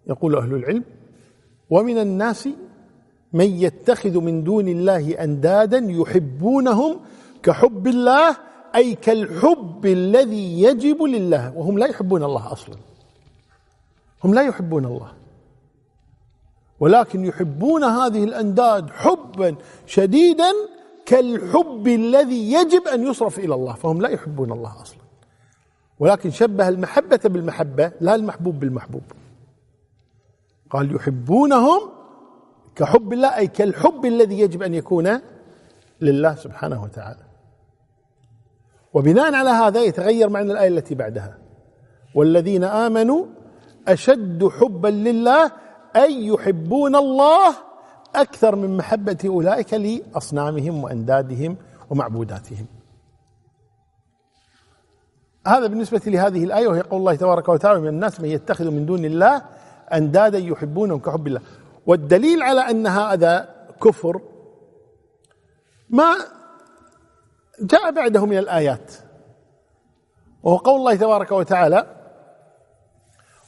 يقول 0.07 0.35
أهل 0.35 0.53
العلم 0.53 0.83
ومن 1.69 1.97
الناس 1.97 2.49
من 3.33 3.45
يتخذ 3.45 4.19
من 4.19 4.43
دون 4.43 4.67
الله 4.67 5.23
أندادا 5.23 5.77
يحبونهم 5.77 6.99
كحب 7.43 7.87
الله 7.87 8.37
أي 8.75 8.95
كالحب 8.95 9.85
الذي 9.85 10.61
يجب 10.61 11.03
لله. 11.03 11.57
وهم 11.57 11.77
لا 11.77 11.85
يحبون 11.85 12.23
الله 12.23 12.51
أصلا. 12.51 12.75
هم 14.23 14.33
لا 14.33 14.41
يحبون 14.41 14.85
الله. 14.85 15.11
ولكن 16.79 17.25
يحبون 17.25 17.83
هذه 17.83 18.23
الأنداد 18.23 18.89
حبا 18.89 19.55
شديدا 19.85 20.51
كالحب 21.05 21.87
الذي 21.87 22.53
يجب 22.53 22.87
أن 22.87 23.07
يصرف 23.07 23.39
إلى 23.39 23.55
الله 23.55 23.73
فهم 23.73 24.01
لا 24.01 24.09
يحبون 24.09 24.51
الله 24.51 24.81
أصلا. 24.81 24.99
ولكن 25.99 26.31
شبه 26.31 26.69
المحبة 26.69 27.19
بالمحبة 27.25 27.91
لا 28.01 28.15
المحبوب 28.15 28.59
بالمحبوب. 28.59 29.03
قال 30.69 30.95
يحبونهم 30.95 31.81
كحب 32.75 33.13
الله 33.13 33.37
أي 33.37 33.47
كالحب 33.47 34.05
الذي 34.05 34.39
يجب 34.39 34.63
أن 34.63 34.73
يكون 34.73 35.21
لله 36.01 36.35
سبحانه 36.35 36.83
وتعالى. 36.83 37.23
وبناء 38.93 39.33
على 39.33 39.49
هذا 39.49 39.83
يتغير 39.83 40.29
معنى 40.29 40.51
الآية 40.51 40.67
التي 40.67 40.95
بعدها. 40.95 41.37
والذين 42.15 42.63
آمنوا 42.63 43.25
أشد 43.87 44.47
حبا 44.47 44.87
لله 44.87 45.51
أي 46.03 46.27
يحبون 46.27 46.95
الله 46.95 47.55
أكثر 48.15 48.55
من 48.55 48.77
محبة 48.77 49.17
أولئك 49.25 49.73
لأصنامهم 49.73 50.83
وأندادهم 50.83 51.57
ومعبوداتهم. 51.89 52.65
هذا 55.47 55.67
بالنسبة 55.67 56.01
لهذه 56.05 56.43
الآية 56.43 56.67
وهي 56.67 56.81
قول 56.81 56.99
الله 56.99 57.15
تبارك 57.15 57.49
وتعالى 57.49 57.79
من 57.79 57.87
الناس 57.87 58.21
من 58.21 58.29
يتخذ 58.29 58.71
من 58.71 58.85
دون 58.85 59.05
الله 59.05 59.41
أندادا 59.93 60.37
يحبونهم 60.37 60.99
كحب 60.99 61.27
الله. 61.27 61.41
والدليل 61.85 62.43
على 62.43 62.61
أن 62.61 62.87
هذا 62.87 63.49
كفر 63.83 64.21
ما 65.89 66.15
جاء 67.61 67.91
بعده 67.91 68.25
من 68.25 68.37
الآيات 68.37 68.93
وهو 70.43 70.57
قول 70.57 70.79
الله 70.79 70.95
تبارك 70.95 71.31
وتعالى 71.31 71.96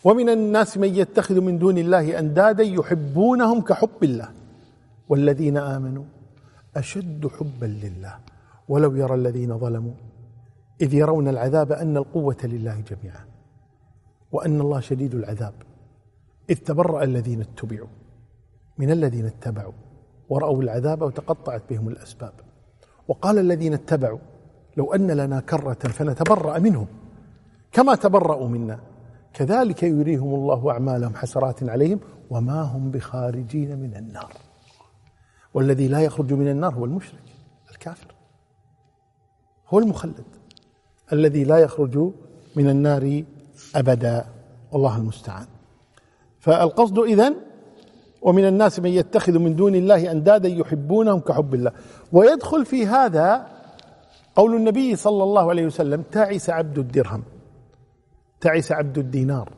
ومن 0.03 0.29
الناس 0.29 0.77
من 0.77 0.95
يتخذ 0.95 1.41
من 1.41 1.59
دون 1.59 1.77
الله 1.77 2.19
أندادا 2.19 2.63
يحبونهم 2.63 3.61
كحب 3.61 4.03
الله. 4.03 4.29
والذين 5.09 5.57
آمنوا 5.57 6.03
أشد 6.75 7.27
حبا 7.27 7.65
لله. 7.65 8.15
ولو 8.67 8.95
يرى 8.95 9.15
الذين 9.15 9.57
ظلموا 9.57 9.93
إذ 10.81 10.93
يرون 10.93 11.27
العذاب 11.27 11.71
أن 11.71 11.97
القوة 11.97 12.37
لله 12.43 12.83
جميعا. 12.89 13.25
وأن 14.31 14.61
الله 14.61 14.79
شديد 14.79 15.15
العذاب. 15.15 15.53
إذ 16.49 16.55
تبرأ 16.55 17.03
الذين 17.03 17.41
اتبعوا 17.41 17.87
من 18.77 18.91
الذين 18.91 19.25
اتبعوا 19.25 19.73
ورأوا 20.29 20.63
العذاب 20.63 21.01
وتقطعت 21.01 21.61
بهم 21.69 21.87
الأسباب. 21.87 22.33
وقال 23.07 23.39
الذين 23.39 23.73
اتبعوا 23.73 24.19
لو 24.77 24.93
أن 24.93 25.11
لنا 25.11 25.39
كرة 25.39 25.73
فنتبرأ 25.73 26.59
منهم 26.59 26.87
كما 27.71 27.95
تبرأوا 27.95 28.47
منا. 28.47 28.79
كذلك 29.33 29.83
يريهم 29.83 30.33
الله 30.35 30.71
أعمالهم 30.71 31.15
حسرات 31.15 31.69
عليهم 31.69 31.99
وما 32.29 32.61
هم 32.61 32.91
بخارجين 32.91 33.79
من 33.79 33.95
النار. 33.95 34.33
والذي 35.53 35.87
لا 35.87 35.99
يخرج 35.99 36.33
من 36.33 36.47
النار 36.47 36.73
هو 36.73 36.85
المشرك 36.85 37.21
الكافر. 37.71 38.15
هو 39.69 39.79
المخلد. 39.79 40.23
الذي 41.13 41.43
لا 41.43 41.57
يخرج 41.57 42.11
من 42.55 42.69
النار 42.69 43.23
أبدا 43.75 44.25
والله 44.71 44.97
المستعان. 44.97 45.47
فالقصد 46.39 46.99
إذن 46.99 47.35
ومن 48.21 48.47
الناس 48.47 48.79
من 48.79 48.89
يتخذ 48.89 49.39
من 49.39 49.55
دون 49.55 49.75
الله 49.75 50.11
أندادا 50.11 50.49
يحبونهم 50.49 51.19
كحب 51.19 51.53
الله. 51.53 51.71
ويدخل 52.11 52.65
في 52.65 52.85
هذا 52.85 53.47
قول 54.35 54.55
النبي 54.55 54.95
صلى 54.95 55.23
الله 55.23 55.49
عليه 55.49 55.65
وسلم 55.65 56.01
تعس 56.01 56.49
عبد 56.49 56.77
الدرهم. 56.77 57.23
تعس 58.41 58.71
عبد 58.71 58.97
الدينار 58.97 59.53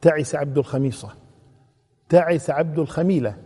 تعس 0.00 0.34
عبد 0.34 0.58
الخميصة 0.58 1.08
تعس 2.08 2.50
عبد 2.50 2.78
الخميلة 2.78 3.36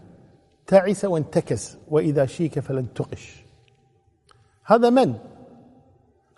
تعس 0.67 1.05
وانتكس 1.05 1.77
وإذا 1.89 2.27
شيك 2.27 2.61
فلن 2.61 2.95
تقش. 2.95 3.45
هذا 4.65 4.91
من؟ 4.91 5.15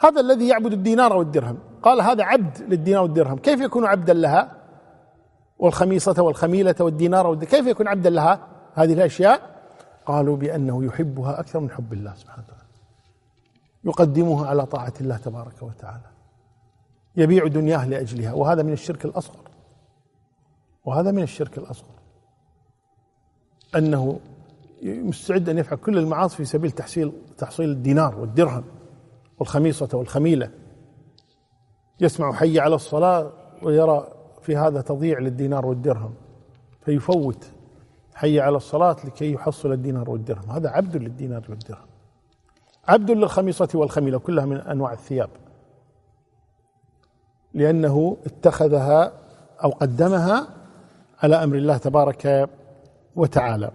هذا 0.00 0.20
الذي 0.20 0.48
يعبد 0.48 0.72
الدينار 0.72 1.16
والدرهم. 1.16 1.58
قال 1.82 2.00
هذا 2.00 2.24
عبد 2.24 2.58
للدينار 2.68 3.02
والدرهم. 3.02 3.38
كيف 3.38 3.60
يكون 3.60 3.86
عبدا 3.86 4.12
لها؟ 4.12 4.56
والخميصة 5.58 6.22
والخميلة 6.22 6.74
والدينار 6.80 7.26
والد... 7.26 7.44
كيف 7.44 7.66
يكون 7.66 7.88
عبدا 7.88 8.10
لها؟ 8.10 8.48
هذه 8.74 8.92
الأشياء 8.92 9.60
قالوا 10.06 10.36
بأنه 10.36 10.84
يحبها 10.84 11.40
أكثر 11.40 11.60
من 11.60 11.70
حب 11.70 11.92
الله 11.92 12.14
سبحانه 12.14 12.44
وتعالى. 12.44 12.60
يقدمها 13.84 14.46
على 14.46 14.66
طاعة 14.66 14.92
الله 15.00 15.16
تبارك 15.16 15.62
وتعالى. 15.62 16.09
يبيع 17.16 17.46
دنياه 17.46 17.88
لأجلها 17.88 18.32
وهذا 18.32 18.62
من 18.62 18.72
الشرك 18.72 19.04
الأصغر. 19.04 19.50
وهذا 20.84 21.10
من 21.10 21.22
الشرك 21.22 21.58
الأصغر. 21.58 21.94
أنه 23.76 24.20
مستعد 24.82 25.48
أن 25.48 25.58
يفعل 25.58 25.78
كل 25.78 25.98
المعاصي 25.98 26.36
في 26.36 26.44
سبيل 26.44 26.70
تحصيل 26.70 27.12
تحصيل 27.38 27.70
الدينار 27.70 28.20
والدرهم 28.20 28.64
والخميصة 29.38 29.88
والخميلة. 29.94 30.50
يسمع 32.00 32.32
حي 32.32 32.60
على 32.60 32.74
الصلاة 32.74 33.32
ويرى 33.62 34.08
في 34.42 34.56
هذا 34.56 34.80
تضييع 34.80 35.18
للدينار 35.18 35.66
والدرهم. 35.66 36.14
فيفوت 36.84 37.50
حي 38.14 38.40
على 38.40 38.56
الصلاة 38.56 38.96
لكي 39.04 39.32
يحصل 39.32 39.72
الدينار 39.72 40.10
والدرهم. 40.10 40.50
هذا 40.50 40.68
عبد 40.70 40.96
للدينار 40.96 41.44
والدرهم. 41.48 41.86
عبد 42.88 43.10
للخميصة 43.10 43.68
والخميلة 43.74 44.18
كلها 44.18 44.44
من 44.44 44.56
أنواع 44.56 44.92
الثياب. 44.92 45.30
لأنه 47.54 48.16
اتخذها 48.26 49.12
أو 49.64 49.70
قدمها 49.70 50.48
على 51.22 51.44
أمر 51.44 51.56
الله 51.56 51.76
تبارك 51.76 52.50
وتعالى. 53.16 53.70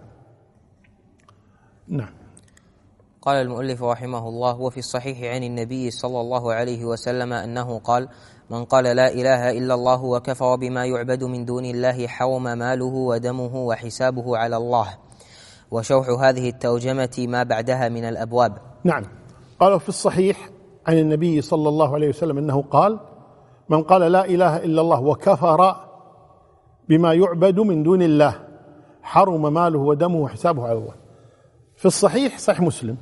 نعم. 1.88 2.14
قال 3.22 3.36
المؤلف 3.36 3.82
رحمه 3.82 4.28
الله 4.28 4.60
وفي 4.60 4.78
الصحيح 4.78 5.34
عن 5.34 5.42
النبي 5.42 5.90
صلى 5.90 6.20
الله 6.20 6.52
عليه 6.52 6.84
وسلم 6.84 7.32
أنه 7.32 7.78
قال 7.78 8.08
من 8.50 8.64
قال 8.64 8.84
لا 8.84 9.12
إله 9.12 9.50
إلا 9.50 9.74
الله 9.74 10.04
وكفر 10.04 10.56
بما 10.56 10.84
يعبد 10.86 11.24
من 11.24 11.44
دون 11.44 11.64
الله 11.64 12.06
حرم 12.06 12.42
ماله 12.42 12.84
ودمه 12.84 13.56
وحسابه 13.56 14.36
على 14.36 14.56
الله 14.56 14.88
وشوح 15.70 16.08
هذه 16.08 16.48
الترجمة 16.48 17.26
ما 17.28 17.42
بعدها 17.42 17.88
من 17.88 18.04
الأبواب. 18.04 18.58
نعم. 18.84 19.02
قالوا 19.60 19.78
في 19.78 19.88
الصحيح 19.88 20.50
عن 20.86 20.98
النبي 20.98 21.40
صلى 21.40 21.68
الله 21.68 21.94
عليه 21.94 22.08
وسلم 22.08 22.38
أنه 22.38 22.62
قال 22.62 23.00
من 23.68 23.82
قال 23.82 24.12
لا 24.12 24.24
إله 24.24 24.56
إلا 24.56 24.80
الله 24.80 25.00
وكفر 25.00 25.76
بما 26.88 27.12
يعبد 27.12 27.60
من 27.60 27.82
دون 27.82 28.02
الله 28.02 28.46
حرم 29.02 29.52
ماله 29.52 29.78
ودمه 29.78 30.16
وحسابه 30.16 30.62
على 30.68 30.78
الله. 30.78 30.94
في 31.76 31.86
الصحيح 31.86 32.38
صحيح 32.38 32.60
مسلم. 32.60 32.96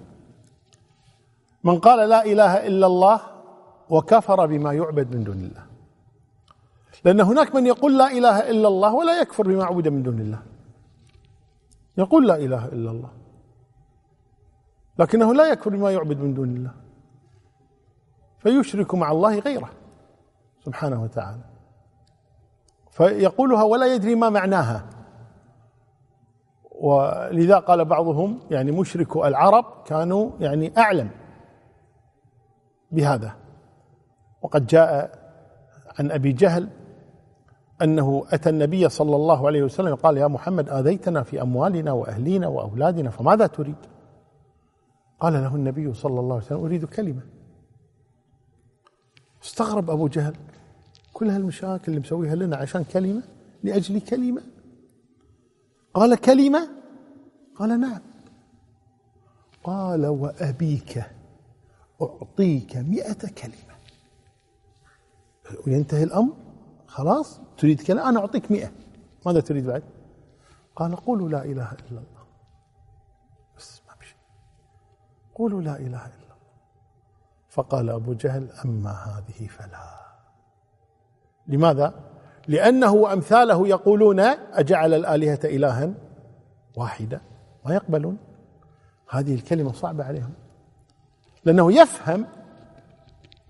من 1.65 1.79
قال 1.79 2.09
لا 2.09 2.25
إله 2.25 2.67
إلا 2.67 2.87
الله 2.87 3.21
وكفر 3.91 4.47
بما 4.47 4.73
يعبد 4.73 5.17
من 5.17 5.25
دون 5.25 5.37
الله. 5.37 5.67
لأن 7.05 7.21
هناك 7.21 7.55
من 7.55 7.67
يقول 7.67 7.99
لا 7.99 8.11
إله 8.11 8.51
إلا 8.51 8.69
الله 8.69 8.95
ولا 8.95 9.21
يكفر 9.21 9.43
بما 9.43 9.65
عبد 9.65 9.89
من 9.89 10.03
دون 10.03 10.21
الله. 10.21 10.43
يقول 11.99 12.29
لا 12.29 12.37
إله 12.37 12.65
إلا 12.67 12.91
الله. 12.91 13.11
لكنه 14.99 15.35
لا 15.35 15.47
يكفر 15.53 15.71
بما 15.71 15.91
يعبد 15.91 16.19
من 16.19 16.35
دون 16.35 16.57
الله. 16.57 16.75
فيشرك 18.39 18.95
مع 18.95 19.13
الله 19.13 19.39
غيره. 19.39 19.71
سبحانه 20.65 21.03
وتعالى. 21.03 21.45
فيقولها 22.91 23.63
ولا 23.63 23.95
يدري 23.95 24.15
ما 24.15 24.29
معناها. 24.31 24.87
ولذا 26.81 27.59
قال 27.59 27.85
بعضهم 27.85 28.41
يعني 28.51 28.73
مشرك 28.73 29.17
العرب 29.17 29.65
كانوا 29.87 30.31
يعني 30.41 30.79
أعلم 30.79 31.11
بهذا. 32.91 33.37
وقد 34.43 34.67
جاء 34.67 35.19
عن 35.99 36.11
أبي 36.11 36.33
جهل 36.33 36.69
أنه 37.83 38.25
أتى 38.31 38.51
النبي 38.51 38.89
صلى 38.89 39.17
الله 39.17 39.47
عليه 39.47 39.63
وسلم 39.63 39.95
قال 39.95 40.17
يا 40.17 40.27
محمد 40.27 40.69
آذيتنا 40.69 41.23
في 41.23 41.43
أموالنا 41.43 41.93
وأهلينا 41.93 42.49
وأولادنا 42.49 43.11
فماذا 43.11 43.47
تريد؟ 43.47 43.77
قال 45.21 45.33
له 45.33 45.55
النبي 45.55 45.95
صلى 45.95 46.21
الله 46.21 46.35
عليه 46.35 46.45
وسلم 46.45 46.65
أريد 46.65 46.85
كلمة. 46.85 47.23
استغرب 49.45 49.91
أبو 49.91 50.09
جهل. 50.09 50.37
كل 51.15 51.31
هالمشاكل 51.31 51.85
اللي 51.89 52.01
مسويها 52.01 52.35
لنا 52.35 52.57
عشان 52.57 52.85
كلمة 52.85 53.23
لأجل 53.63 54.01
كلمة. 54.01 54.43
قال 55.95 56.15
كلمة؟ 56.15 56.69
قال 57.57 57.81
نعم. 57.81 58.01
قال 59.65 60.07
وأبيك 60.07 61.05
أعطيك 62.03 62.77
مئة 62.77 63.29
كلمة. 63.29 63.75
وينتهي 65.67 66.03
الأمر؟ 66.03 66.33
خلاص؟ 66.87 67.41
تريد 67.59 67.83
كلمة؟ 67.83 68.09
أنا 68.09 68.21
أعطيك 68.21 68.51
مئة. 68.51 68.73
ماذا 69.27 69.41
تريد 69.41 69.67
بعد؟ 69.67 69.83
قال 70.77 70.97
قولوا 70.97 71.29
لا 71.29 71.45
إله 71.45 71.73
إلا 71.73 71.89
الله. 71.91 72.25
بس 73.57 73.83
ما 73.89 73.95
بشيء 74.01 74.17
قولوا 75.35 75.63
لا 75.63 75.77
إله 75.77 76.07
إلا 76.07 76.25
الله. 76.25 76.37
فقال 77.49 77.91
أبو 77.91 78.13
جهل 78.13 78.51
أما 78.65 78.91
هذه 78.91 79.47
فلا. 79.47 80.04
لماذا؟ 81.49 81.95
لأنه 82.49 82.93
وأمثاله 82.93 83.69
يقولون 83.69 84.21
أجعل 84.53 84.95
الآلهة 84.95 85.41
إلها 85.45 85.91
واحدة 86.77 87.21
ما 87.65 87.75
يقبلون 87.75 88.19
هذه 89.11 89.35
الكلمة 89.35 89.73
صعبة 89.73 90.05
عليهم. 90.05 90.33
لأنه 91.45 91.73
يفهم 91.73 92.27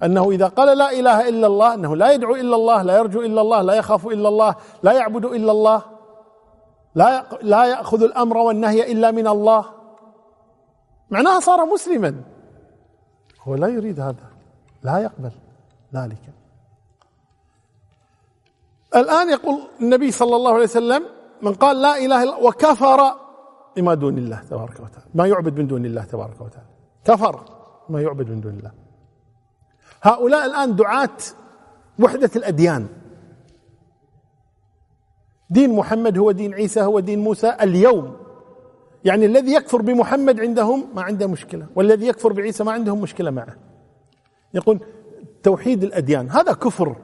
أنه 0.02 0.30
إذا 0.30 0.46
قال 0.46 0.78
لا 0.78 0.90
إله 0.90 1.28
إلا 1.28 1.46
الله 1.46 1.74
أنه 1.74 1.96
لا 1.96 2.12
يدعو 2.12 2.34
إلا 2.34 2.56
الله 2.56 2.82
لا 2.82 2.96
يرجو 2.98 3.20
إلا 3.20 3.40
الله 3.40 3.62
لا 3.62 3.74
يخاف 3.74 4.06
إلا 4.06 4.28
الله 4.28 4.54
لا 4.82 4.92
يعبد 4.92 5.24
إلا 5.24 5.52
الله 5.52 5.82
لا 6.94 7.24
لا 7.42 7.64
يأخذ 7.64 8.02
الأمر 8.02 8.36
والنهي 8.36 8.92
إلا 8.92 9.10
من 9.10 9.26
الله. 9.26 9.64
معناها 11.10 11.40
صار 11.40 11.66
مسلما. 11.66 12.22
هو 13.42 13.54
لا 13.54 13.68
يريد 13.68 14.00
هذا 14.00 14.24
لا 14.82 14.98
يقبل 14.98 15.32
ذلك. 15.94 16.43
الآن 18.96 19.30
يقول 19.30 19.58
النبي 19.80 20.10
صلى 20.10 20.36
الله 20.36 20.52
عليه 20.52 20.62
وسلم 20.62 21.02
من 21.42 21.54
قال 21.54 21.82
لا 21.82 21.98
إله 21.98 22.22
إلا 22.22 22.36
وكفر 22.36 23.00
بما 23.76 23.94
دون 23.94 24.18
الله 24.18 24.40
تبارك 24.50 24.74
وتعالى. 24.74 25.06
ما 25.14 25.26
يعبد 25.26 25.58
من 25.58 25.66
دون 25.66 25.86
الله 25.86 26.04
تبارك 26.04 26.40
وتعالى. 26.40 26.68
كفر 27.04 27.44
ما 27.88 28.02
يعبد 28.02 28.30
من 28.30 28.40
دون 28.40 28.52
الله. 28.52 28.72
هؤلاء 30.02 30.46
الآن 30.46 30.76
دعاة 30.76 31.18
وحدة 31.98 32.30
الأديان. 32.36 32.86
دين 35.50 35.76
محمد 35.76 36.18
هو 36.18 36.30
دين 36.30 36.54
عيسى 36.54 36.82
هو 36.82 37.00
دين 37.00 37.18
موسى 37.18 37.56
اليوم. 37.60 38.16
يعني 39.04 39.26
الذي 39.26 39.52
يكفر 39.54 39.82
بمحمد 39.82 40.40
عندهم 40.40 40.86
ما 40.94 41.02
عنده 41.02 41.26
مشكلة 41.26 41.66
والذي 41.74 42.06
يكفر 42.06 42.32
بعيسى 42.32 42.64
ما 42.64 42.72
عندهم 42.72 43.00
مشكلة 43.00 43.30
معه. 43.30 43.56
يقول 44.54 44.80
توحيد 45.42 45.84
الأديان 45.84 46.30
هذا 46.30 46.52
كفر. 46.52 46.96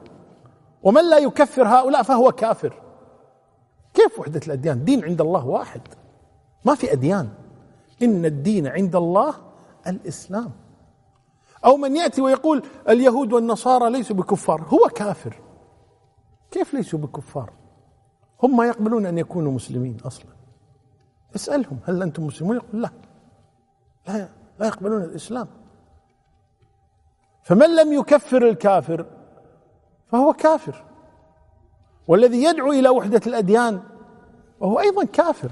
ومن 0.83 1.09
لا 1.09 1.17
يكفر 1.17 1.67
هؤلاء 1.67 2.03
فهو 2.03 2.31
كافر. 2.31 2.73
كيف 3.93 4.19
وحدة 4.19 4.41
الأديان؟ 4.47 4.83
دين 4.83 5.03
عند 5.03 5.21
الله 5.21 5.47
واحد. 5.47 5.81
ما 6.65 6.75
في 6.75 6.93
أديان. 6.93 7.29
إن 8.01 8.25
الدين 8.25 8.67
عند 8.67 8.95
الله 8.95 9.35
الإسلام. 9.87 10.51
أو 11.65 11.77
من 11.77 11.95
يأتي 11.95 12.21
ويقول 12.21 12.63
اليهود 12.89 13.33
والنصارى 13.33 13.89
ليسوا 13.89 14.15
بكفار 14.15 14.61
هو 14.61 14.87
كافر. 14.87 15.35
كيف 16.51 16.73
ليسوا 16.73 16.99
بكفار؟ 16.99 17.53
هم 18.43 18.57
ما 18.57 18.65
يقبلون 18.65 19.05
أن 19.05 19.17
يكونوا 19.17 19.51
مسلمين 19.51 19.97
أصلا. 20.05 20.31
اسألهم 21.35 21.79
هل 21.85 22.01
أنتم 22.01 22.23
مسلمون؟ 22.23 22.55
يقول 22.55 22.81
لا. 22.81 22.89
لا 24.07 24.29
لا 24.59 24.67
يقبلون 24.67 25.01
الإسلام. 25.03 25.47
فمن 27.43 27.75
لم 27.75 27.93
يكفر 27.93 28.49
الكافر 28.49 29.05
فهو 30.11 30.33
كافر. 30.33 30.83
والذي 32.07 32.43
يدعو 32.43 32.71
إلى 32.71 32.89
وحدة 32.89 33.21
الأديان 33.27 33.81
وهو 34.59 34.79
أيضا 34.79 35.03
كافر. 35.03 35.51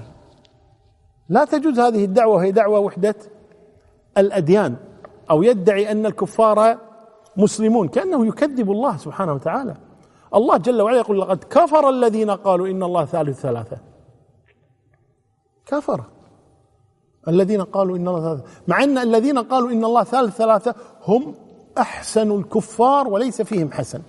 لا 1.28 1.44
تجوز 1.44 1.80
هذه 1.80 2.04
الدعوة 2.04 2.34
وهي 2.34 2.52
دعوة 2.52 2.78
وحدة 2.78 3.14
الأديان. 4.18 4.76
أو 5.30 5.42
يدعي 5.42 5.92
أن 5.92 6.06
الكفار 6.06 6.78
مسلمون 7.36 7.88
كأنه 7.88 8.26
يكذب 8.26 8.70
الله 8.70 8.96
سبحانه 8.96 9.32
وتعالى. 9.32 9.74
الله 10.34 10.56
جل 10.56 10.82
وعلا 10.82 10.98
يقول 10.98 11.20
لقد 11.20 11.44
كفر 11.44 11.88
الذين 11.88 12.30
قالوا 12.30 12.68
إن 12.68 12.82
الله 12.82 13.04
ثالث 13.04 13.40
ثلاثة. 13.40 13.78
كفر 15.66 16.04
الذين 17.28 17.62
قالوا 17.62 17.96
إن 17.96 18.08
الله 18.08 18.20
ثالث 18.20 18.68
مع 18.68 18.84
أن 18.84 18.98
الذين 18.98 19.38
قالوا 19.38 19.70
إن 19.70 19.84
الله 19.84 20.04
ثالث 20.04 20.36
ثلاثة 20.36 20.74
هم 21.02 21.34
أحسن 21.78 22.30
الكفار 22.30 23.08
وليس 23.08 23.42
فيهم 23.42 23.72
حسن. 23.72 24.02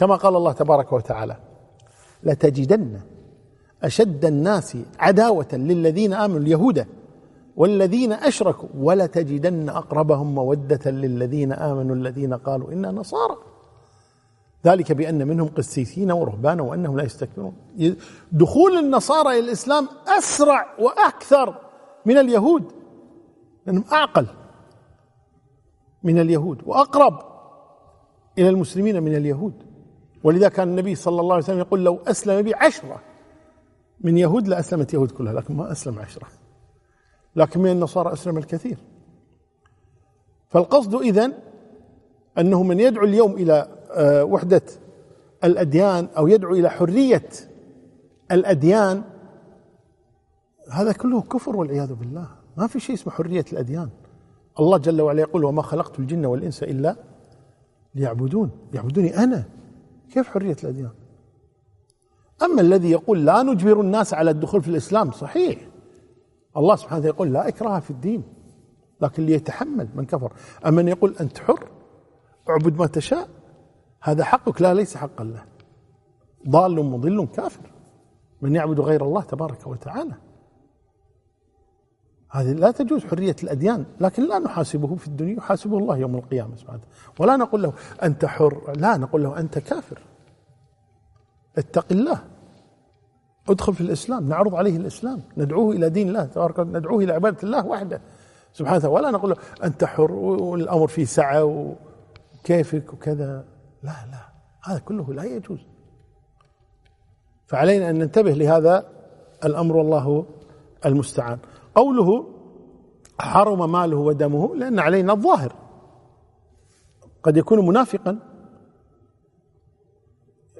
كما 0.00 0.16
قال 0.16 0.36
الله 0.36 0.52
تبارك 0.52 0.92
وتعالى 0.92 1.36
لتجدن 2.22 3.00
أشد 3.82 4.24
الناس 4.24 4.76
عداوة 4.98 5.48
للذين 5.52 6.12
آمنوا 6.12 6.40
اليهود 6.40 6.86
والذين 7.56 8.12
أشركوا 8.12 8.68
ولتجدن 8.74 9.68
أقربهم 9.68 10.34
مودة 10.34 10.90
للذين 10.90 11.52
آمنوا 11.52 11.96
الذين 11.96 12.34
قالوا 12.34 12.72
إنا 12.72 12.90
نصارى. 12.90 13.36
ذلك 14.66 14.92
بأن 14.92 15.28
منهم 15.28 15.48
قسيسين 15.48 16.12
ورهبانا 16.12 16.62
وأنهم 16.62 16.96
لا 16.96 17.04
يستكبرون. 17.04 17.54
دخول 18.32 18.78
النصارى 18.78 19.28
إلى 19.30 19.38
الإسلام 19.38 19.88
أسرع 20.18 20.66
وأكثر 20.78 21.60
من 22.06 22.18
اليهود 22.18 22.64
لأنهم 23.66 23.84
أعقل 23.92 24.26
من 26.02 26.18
اليهود 26.20 26.62
وأقرب 26.66 27.18
إلى 28.38 28.48
المسلمين 28.48 29.02
من 29.02 29.16
اليهود. 29.16 29.69
ولذا 30.24 30.48
كان 30.48 30.68
النبي 30.68 30.94
صلى 30.94 31.20
الله 31.20 31.34
عليه 31.34 31.44
وسلم 31.44 31.58
يقول 31.58 31.84
لو 31.84 31.98
أسلم 32.06 32.42
بي 32.42 32.54
عشرة. 32.54 33.02
من 34.00 34.18
يهود 34.18 34.48
لأسلمت 34.48 34.94
يهود 34.94 35.10
كلها 35.10 35.32
لكن 35.32 35.56
ما 35.56 35.72
أسلم 35.72 35.98
عشرة. 35.98 36.26
لكن 37.36 37.60
من 37.60 37.70
النصارى 37.70 38.12
أسلم 38.12 38.38
الكثير. 38.38 38.78
فالقصد 40.48 40.94
إذن 40.94 41.32
أنه 42.38 42.62
من 42.62 42.80
يدعو 42.80 43.04
اليوم 43.04 43.32
إلى 43.32 43.68
آه، 43.92 44.24
وحدة 44.24 44.62
الأديان 45.44 46.08
أو 46.16 46.28
يدعو 46.28 46.54
إلى 46.54 46.70
حرية 46.70 47.28
الأديان 48.30 49.02
هذا 50.70 50.92
كله 50.92 51.22
كفر 51.22 51.56
والعياذ 51.56 51.94
بالله. 51.94 52.26
ما 52.56 52.66
في 52.66 52.80
شيء 52.80 52.94
اسمه 52.94 53.12
حرية 53.12 53.44
الأديان. 53.52 53.88
الله 54.60 54.78
جل 54.78 55.00
وعلا 55.00 55.20
يقول 55.20 55.44
وما 55.44 55.62
خلقت 55.62 55.98
الجن 55.98 56.26
والإنس 56.26 56.62
إلا 56.62 56.96
ليعبدون 57.94 58.50
يعبدوني 58.74 59.18
أنا. 59.18 59.59
كيف 60.12 60.28
حرية 60.28 60.56
الأديان؟ 60.64 60.90
أما 62.42 62.60
الذي 62.60 62.90
يقول 62.90 63.24
لا 63.26 63.42
نجبر 63.42 63.80
الناس 63.80 64.14
على 64.14 64.30
الدخول 64.30 64.62
في 64.62 64.68
الإسلام 64.68 65.12
صحيح. 65.12 65.68
الله 66.56 66.76
سبحانه 66.76 66.98
وتعالى 66.98 67.14
يقول 67.14 67.32
لا 67.32 67.48
إكراه 67.48 67.80
في 67.80 67.90
الدين 67.90 68.22
لكن 69.00 69.26
ليتحمل 69.26 69.88
من 69.94 70.06
كفر. 70.06 70.32
أما 70.66 70.80
أن 70.80 70.88
يقول 70.88 71.16
أنت 71.20 71.38
حر 71.38 71.68
اعبد 72.48 72.76
ما 72.76 72.86
تشاء 72.86 73.28
هذا 74.02 74.24
حقك 74.24 74.62
لا 74.62 74.74
ليس 74.74 74.96
حق 74.96 75.20
الله 75.20 75.44
ضال 76.48 76.84
مضل 76.84 77.26
كافر. 77.26 77.72
من 78.42 78.54
يعبد 78.54 78.80
غير 78.80 79.04
الله 79.04 79.22
تبارك 79.22 79.66
وتعالى. 79.66 80.14
هذه 82.30 82.52
لا 82.52 82.70
تجوز 82.70 83.04
حرية 83.04 83.36
الأديان 83.42 83.84
لكن 84.00 84.28
لا 84.28 84.38
نحاسبه 84.38 84.96
في 84.96 85.06
الدنيا 85.06 85.36
يحاسبه 85.36 85.78
الله 85.78 85.96
يوم 85.96 86.16
القيامة 86.16 86.56
سبحانه 86.56 86.80
ولا 87.18 87.36
نقول 87.36 87.62
له 87.62 87.72
أنت 88.02 88.24
حر 88.24 88.72
لا 88.76 88.96
نقول 88.96 89.22
له 89.22 89.38
أنت 89.38 89.58
كافر. 89.58 89.98
اتق 91.58 91.86
الله. 91.90 92.24
ادخل 93.48 93.74
في 93.74 93.80
الإسلام 93.80 94.28
نعرض 94.28 94.54
عليه 94.54 94.76
الإسلام 94.76 95.22
ندعوه 95.36 95.74
إلى 95.74 95.90
دين 95.90 96.08
الله 96.08 96.24
تبارك 96.24 96.60
ندعوه 96.60 97.04
إلى 97.04 97.12
عبادة 97.12 97.38
الله 97.42 97.66
وحده 97.66 98.00
سبحانه 98.52 98.76
وتعالى. 98.76 98.94
ولا 98.94 99.10
نقول 99.10 99.30
له 99.30 99.36
أنت 99.64 99.84
حر 99.84 100.12
والأمر 100.12 100.86
فيه 100.86 101.04
سعة 101.04 101.74
وكيفك 102.44 102.92
وكذا. 102.92 103.44
لا 103.82 103.94
لا 104.10 104.28
هذا 104.64 104.78
كله 104.78 105.14
لا 105.14 105.24
يجوز. 105.24 105.58
فعلينا 107.46 107.90
أن 107.90 107.98
ننتبه 107.98 108.32
لهذا 108.32 108.86
الأمر 109.44 109.76
والله 109.76 110.26
المستعان. 110.86 111.38
قوله 111.74 112.26
حرم 113.20 113.72
ماله 113.72 113.96
ودمه 113.96 114.56
لأن 114.56 114.78
علينا 114.78 115.12
الظاهر. 115.12 115.52
قد 117.22 117.36
يكون 117.36 117.66
منافقا 117.66 118.18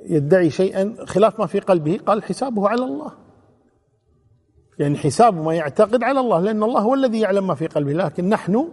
يدعي 0.05 0.51
شيئا 0.51 0.97
خلاف 1.07 1.41
ما 1.41 1.47
في 1.47 1.61
قلبه 1.61 2.01
قال 2.07 2.23
حسابه 2.23 2.69
على 2.69 2.85
الله. 2.85 3.13
يعني 4.79 4.99
حساب 4.99 5.35
ما 5.35 5.55
يعتقد 5.55 6.03
على 6.03 6.21
الله 6.21 6.41
لأن 6.41 6.63
الله 6.63 6.81
هو 6.81 6.95
الذي 6.95 7.21
يعلم 7.21 7.47
ما 7.47 7.55
في 7.55 7.67
قلبه 7.67 7.93
لكن 7.93 8.29
نحن 8.29 8.69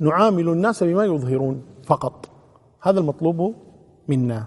نعامل 0.00 0.48
الناس 0.48 0.84
بما 0.84 1.04
يظهرون 1.04 1.62
فقط. 1.84 2.28
هذا 2.82 3.00
المطلوب 3.00 3.54
منا. 4.08 4.46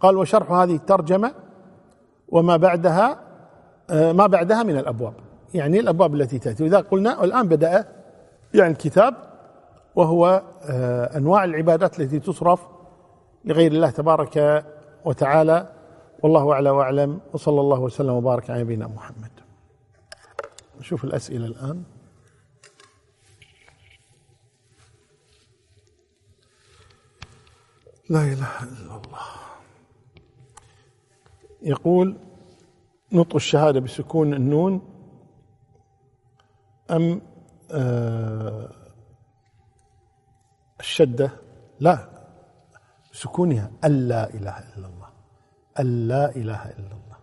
قال 0.00 0.16
وشرح 0.16 0.52
هذه 0.52 0.74
الترجمة 0.74 1.34
وما 2.28 2.56
بعدها 2.56 3.20
آه، 3.90 4.12
ما 4.12 4.26
بعدها 4.26 4.62
من 4.62 4.76
الأبواب. 4.76 5.14
يعني 5.54 5.80
الأبواب 5.80 6.14
التي 6.14 6.38
تأتي. 6.38 6.62
وإذا 6.62 6.80
قلنا 6.80 7.24
الآن 7.24 7.48
بدأ 7.48 7.88
يعني 8.54 8.72
الكتاب 8.72 9.14
وهو 9.94 10.42
آه، 10.62 11.16
أنواع 11.16 11.44
العبادات 11.44 12.00
التي 12.00 12.18
تصرف 12.18 12.60
لغير 13.44 13.72
الله 13.72 13.90
تبارك 13.90 14.64
وتعالى. 15.04 15.72
والله 16.22 16.52
أعلى 16.52 16.70
وأعلم. 16.70 17.20
وصلى 17.32 17.60
الله 17.60 17.80
وسلم 17.80 18.10
وبارك 18.10 18.50
على 18.50 18.62
نبينا 18.62 18.86
محمد. 18.86 19.30
نشوف 20.80 21.04
الأسئلة 21.04 21.46
الآن. 21.46 21.82
لا 28.10 28.22
إله 28.22 28.62
إلا 28.62 28.96
الله. 28.96 29.20
يقول 31.62 32.16
نطق 33.12 33.34
الشهادة 33.34 33.80
بسكون 33.80 34.34
النون. 34.34 34.89
أم 36.90 37.22
آه 37.70 38.70
الشدة؟ 40.80 41.30
لا 41.80 42.08
سكونها 43.12 43.70
ألا 43.84 44.34
إله 44.34 44.58
إلا 44.58 44.86
الله. 44.86 45.08
ألا 45.80 46.36
إله 46.36 46.64
إلا 46.64 46.92
الله. 46.92 47.16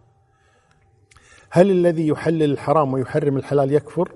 هل 1.50 1.72
الذي 1.72 2.08
يحلل 2.08 2.52
الحرام 2.52 2.94
ويحرم 2.94 3.38
الحلال 3.38 3.72
يكفر؟ 3.72 4.12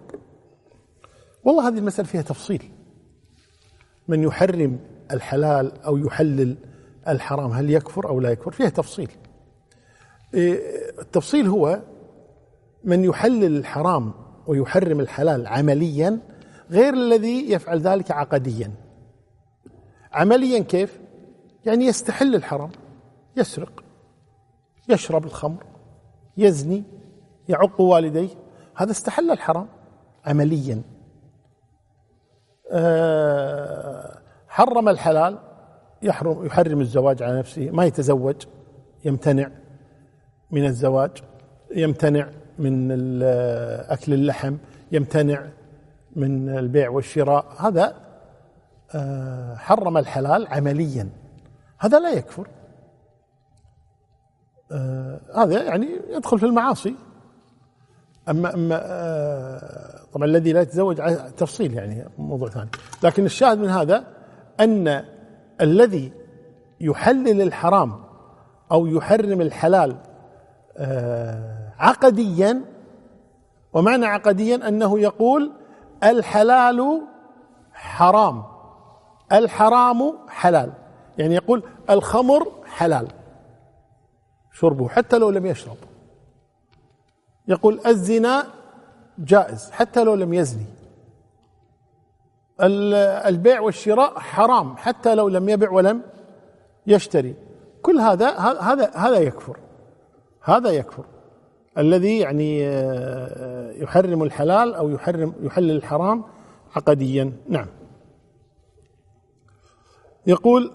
والله 1.43 1.67
هذه 1.67 1.77
المسألة 1.77 2.07
فيها 2.07 2.21
تفصيل. 2.21 2.71
من 4.07 4.23
يحرم 4.23 4.79
الحلال 5.11 5.81
أو 5.81 5.97
يحلل 5.97 6.57
الحرام 7.07 7.51
هل 7.51 7.69
يكفر 7.69 8.07
أو 8.09 8.19
لا 8.19 8.29
يكفر؟ 8.29 8.51
فيها 8.51 8.69
تفصيل. 8.69 9.11
إيه، 10.33 10.59
التفصيل 10.99 11.47
هو 11.47 11.81
من 12.83 13.03
يحلل 13.03 13.57
الحرام 13.57 14.13
ويحرم 14.47 14.99
الحلال 14.99 15.47
عمليا 15.47 16.19
غير 16.71 16.93
الذي 16.93 17.51
يفعل 17.51 17.79
ذلك 17.79 18.11
عقديا. 18.11 18.71
عمليا 20.11 20.59
كيف؟ 20.59 20.99
يعني 21.65 21.85
يستحل 21.85 22.35
الحرام 22.35 22.71
يسرق 23.37 23.83
يشرب 24.89 25.25
الخمر 25.25 25.63
يزني 26.37 26.83
يعق 27.49 27.81
والديه. 27.81 28.29
هذا 28.75 28.91
استحل 28.91 29.31
الحرام 29.31 29.67
عمليا. 30.25 30.81
أه 32.71 34.21
حرم 34.47 34.89
الحلال 34.89 35.37
يحرم 36.01 36.45
يحرم 36.45 36.81
الزواج 36.81 37.23
على 37.23 37.39
نفسه 37.39 37.69
ما 37.69 37.85
يتزوج 37.85 38.35
يمتنع 39.05 39.51
من 40.51 40.65
الزواج 40.65 41.11
يمتنع 41.75 42.29
من 42.61 42.91
أكل 43.89 44.13
اللحم 44.13 44.55
يمتنع 44.91 45.43
من 46.15 46.49
البيع 46.49 46.89
والشراء. 46.89 47.45
هذا 47.59 47.95
آه، 48.95 49.55
حرم 49.55 49.97
الحلال 49.97 50.47
عمليا. 50.47 51.09
هذا 51.79 51.99
لا 51.99 52.09
يكفر. 52.09 52.47
آه، 54.71 55.19
هذا 55.35 55.63
يعني 55.63 55.87
يدخل 56.09 56.39
في 56.39 56.45
المعاصي. 56.45 56.95
أما 58.29 58.53
أما 58.53 58.81
آه، 58.83 59.99
طبعا 60.13 60.25
الذي 60.25 60.53
لا 60.53 60.61
يتزوج 60.61 61.01
تفصيل 61.37 61.73
يعني 61.73 62.05
موضوع 62.17 62.49
ثاني. 62.49 62.69
لكن 63.03 63.25
الشاهد 63.25 63.57
من 63.57 63.69
هذا 63.69 64.03
أن 64.59 65.03
الذي 65.61 66.11
يحلل 66.81 67.41
الحرام 67.41 68.03
أو 68.71 68.87
يحرم 68.87 69.41
الحلال 69.41 69.95
آه، 70.77 71.60
عقديا 71.81 72.61
ومعنى 73.73 74.05
عقديا 74.05 74.67
أنه 74.67 74.99
يقول 74.99 75.51
الحلال 76.03 77.01
حرام 77.73 78.43
الحرام 79.31 80.17
حلال 80.27 80.73
يعني 81.17 81.35
يقول 81.35 81.63
الخمر 81.89 82.51
حلال 82.65 83.07
شربه 84.51 84.87
حتى 84.87 85.17
لو 85.17 85.29
لم 85.29 85.45
يشرب. 85.45 85.77
يقول 87.47 87.79
الزنا 87.85 88.47
جائز 89.17 89.71
حتى 89.71 90.03
لو 90.03 90.15
لم 90.15 90.33
يزني. 90.33 90.65
البيع 92.59 93.59
والشراء 93.59 94.19
حرام 94.19 94.77
حتى 94.77 95.15
لو 95.15 95.27
لم 95.27 95.49
يبع 95.49 95.71
ولم 95.71 96.01
يشتري. 96.87 97.35
كل 97.81 97.99
هذا 97.99 98.29
هذا 98.37 98.91
هذا 98.95 99.17
يكفر 99.17 99.57
هذا 100.43 100.69
يكفر. 100.69 101.05
الذي 101.77 102.19
يعني 102.19 102.67
آه، 102.67 103.71
يحرم 103.71 104.23
الحلال 104.23 104.73
أو 104.73 104.89
يحرم 104.89 105.33
يحلل 105.41 105.71
الحرام 105.71 106.23
عقديا. 106.75 107.33
نعم. 107.49 107.67
يقول 110.27 110.71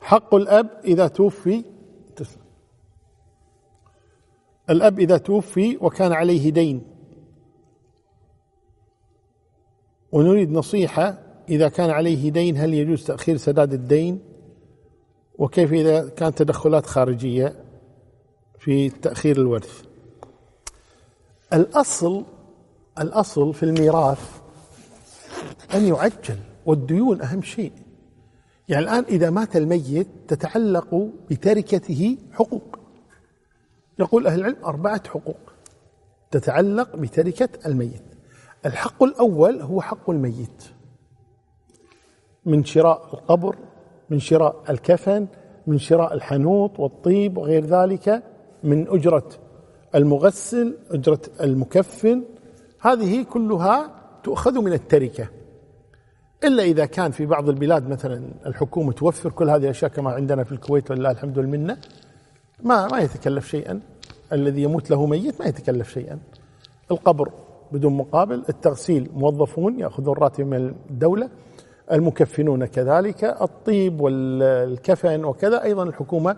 حق 0.00 0.34
الأب 0.34 0.70
إذا 0.84 1.08
توفي 1.08 1.64
الأب 4.70 5.00
إذا 5.00 5.18
توفي 5.18 5.78
وكان 5.80 6.12
عليه 6.12 6.50
دين. 6.50 6.82
ونريد 10.12 10.52
نصيحة 10.52 11.18
إذا 11.48 11.68
كان 11.68 11.90
عليه 11.90 12.30
دين 12.30 12.56
هل 12.56 12.74
يجوز 12.74 13.04
تأخير 13.04 13.36
سداد 13.36 13.72
الدين؟ 13.72 14.20
وكيف 15.38 15.72
إذا 15.72 16.08
كانت 16.08 16.38
تدخلات 16.38 16.86
خارجية؟ 16.86 17.65
في 18.66 18.88
تأخير 18.88 19.36
الورث. 19.36 19.82
الأصل 21.52 22.24
الأصل 23.00 23.54
في 23.54 23.62
الميراث 23.62 24.40
أن 25.74 25.86
يعجل 25.86 26.38
والديون 26.66 27.22
أهم 27.22 27.42
شيء. 27.42 27.72
يعني 28.68 28.84
الآن 28.84 29.04
إذا 29.04 29.30
مات 29.30 29.56
الميت 29.56 30.06
تتعلق 30.28 31.08
بتركته 31.30 32.18
حقوق. 32.32 32.78
يقول 33.98 34.26
أهل 34.26 34.40
العلم 34.40 34.64
أربعة 34.64 35.08
حقوق 35.08 35.40
تتعلق 36.30 36.96
بتركة 36.96 37.48
الميت. 37.66 38.04
الحق 38.66 39.02
الأول 39.02 39.62
هو 39.62 39.80
حق 39.80 40.10
الميت. 40.10 40.64
من 42.46 42.64
شراء 42.64 43.14
القبر 43.14 43.56
من 44.10 44.18
شراء 44.18 44.62
الكفن 44.70 45.26
من 45.66 45.78
شراء 45.78 46.14
الحنوط 46.14 46.80
والطيب 46.80 47.38
وغير 47.38 47.64
ذلك 47.64 48.35
من 48.64 48.88
أجرة 48.88 49.28
المغسل 49.94 50.76
أجرة 50.90 51.20
المكفن 51.40 52.22
هذه 52.80 53.22
كلها 53.22 53.90
تؤخذ 54.24 54.60
من 54.60 54.72
التركة. 54.72 55.28
إلا 56.44 56.62
إذا 56.62 56.86
كان 56.86 57.10
في 57.10 57.26
بعض 57.26 57.48
البلاد 57.48 57.88
مثلا 57.88 58.22
الحكومة 58.46 58.92
توفر 58.92 59.30
كل 59.30 59.50
هذه 59.50 59.64
الأشياء 59.64 59.90
كما 59.90 60.10
عندنا 60.10 60.44
في 60.44 60.52
الكويت 60.52 60.90
ولله 60.90 61.10
الحمد 61.10 61.38
والمنة 61.38 61.76
ما 62.62 62.88
ما 62.88 62.98
يتكلف 62.98 63.48
شيئا. 63.48 63.80
الذي 64.32 64.62
يموت 64.62 64.90
له 64.90 65.06
ميت 65.06 65.40
ما 65.40 65.46
يتكلف 65.46 65.90
شيئا. 65.90 66.18
القبر 66.90 67.30
بدون 67.72 67.92
مقابل 67.92 68.42
التغسيل 68.48 69.10
موظفون 69.14 69.80
يأخذون 69.80 70.16
راتب 70.16 70.46
من 70.46 70.74
الدولة 70.90 71.28
المكفنون 71.92 72.66
كذلك 72.66 73.24
الطيب 73.24 74.00
والكفن 74.00 75.24
وكذا 75.24 75.62
أيضا 75.62 75.82
الحكومة 75.82 76.36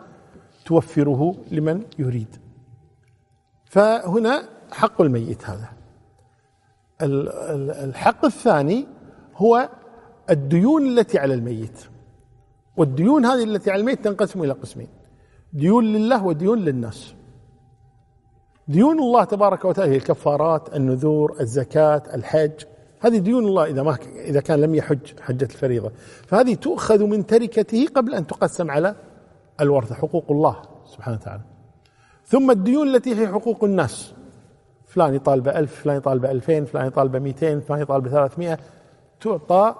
توفره 0.68 1.34
لمن 1.50 1.82
يريد. 1.98 2.36
فهنا 3.64 4.48
حق 4.72 5.00
الميت 5.00 5.44
هذا. 5.50 5.68
الحق 7.84 8.24
الثاني 8.24 8.86
هو 9.36 9.68
الديون 10.30 10.86
التي 10.86 11.18
على 11.18 11.34
الميت. 11.34 11.78
والديون 12.76 13.24
هذه 13.24 13.44
التي 13.44 13.70
على 13.70 13.80
الميت 13.80 14.04
تنقسم 14.04 14.42
إلى 14.42 14.52
قسمين. 14.52 14.88
ديون 15.52 15.84
لله 15.84 16.24
وديون 16.24 16.58
للناس. 16.58 17.14
ديون 18.68 18.98
الله 18.98 19.24
تبارك 19.24 19.64
وتعالى 19.64 19.92
هي 19.92 19.96
الكفارات 19.96 20.76
النذور 20.76 21.36
الزكاة 21.40 22.02
الحج. 22.14 22.64
هذه 23.00 23.18
ديون 23.18 23.44
الله 23.44 23.64
إذا 23.64 23.82
ما 23.82 23.96
إذا 24.16 24.40
كان 24.40 24.60
لم 24.60 24.74
يحج 24.74 25.20
حجة 25.20 25.44
الفريضة. 25.44 25.92
فهذه 26.26 26.54
تؤخذ 26.54 27.04
من 27.04 27.26
تركته 27.26 27.86
قبل 27.94 28.14
أن 28.14 28.26
تقسم 28.26 28.70
على 28.70 28.94
الورثة 29.60 29.94
حقوق 29.94 30.24
الله 30.30 30.62
سبحانه 30.86 31.16
وتعالى. 31.16 31.42
ثم 32.26 32.50
الديون 32.50 32.94
التي 32.94 33.14
هي 33.14 33.28
حقوق 33.28 33.64
الناس. 33.64 34.14
فلان 34.86 35.14
يطالب 35.14 35.48
ألف 35.48 35.82
فلان 35.82 35.96
يطالب 35.96 36.24
ألفين 36.24 36.64
فلان 36.64 36.86
يطالب 36.86 37.16
مئتين 37.16 37.60
فلان 37.60 37.80
يطالب 37.80 38.08
ثلاثمائة. 38.08 38.58
تعطى 39.20 39.74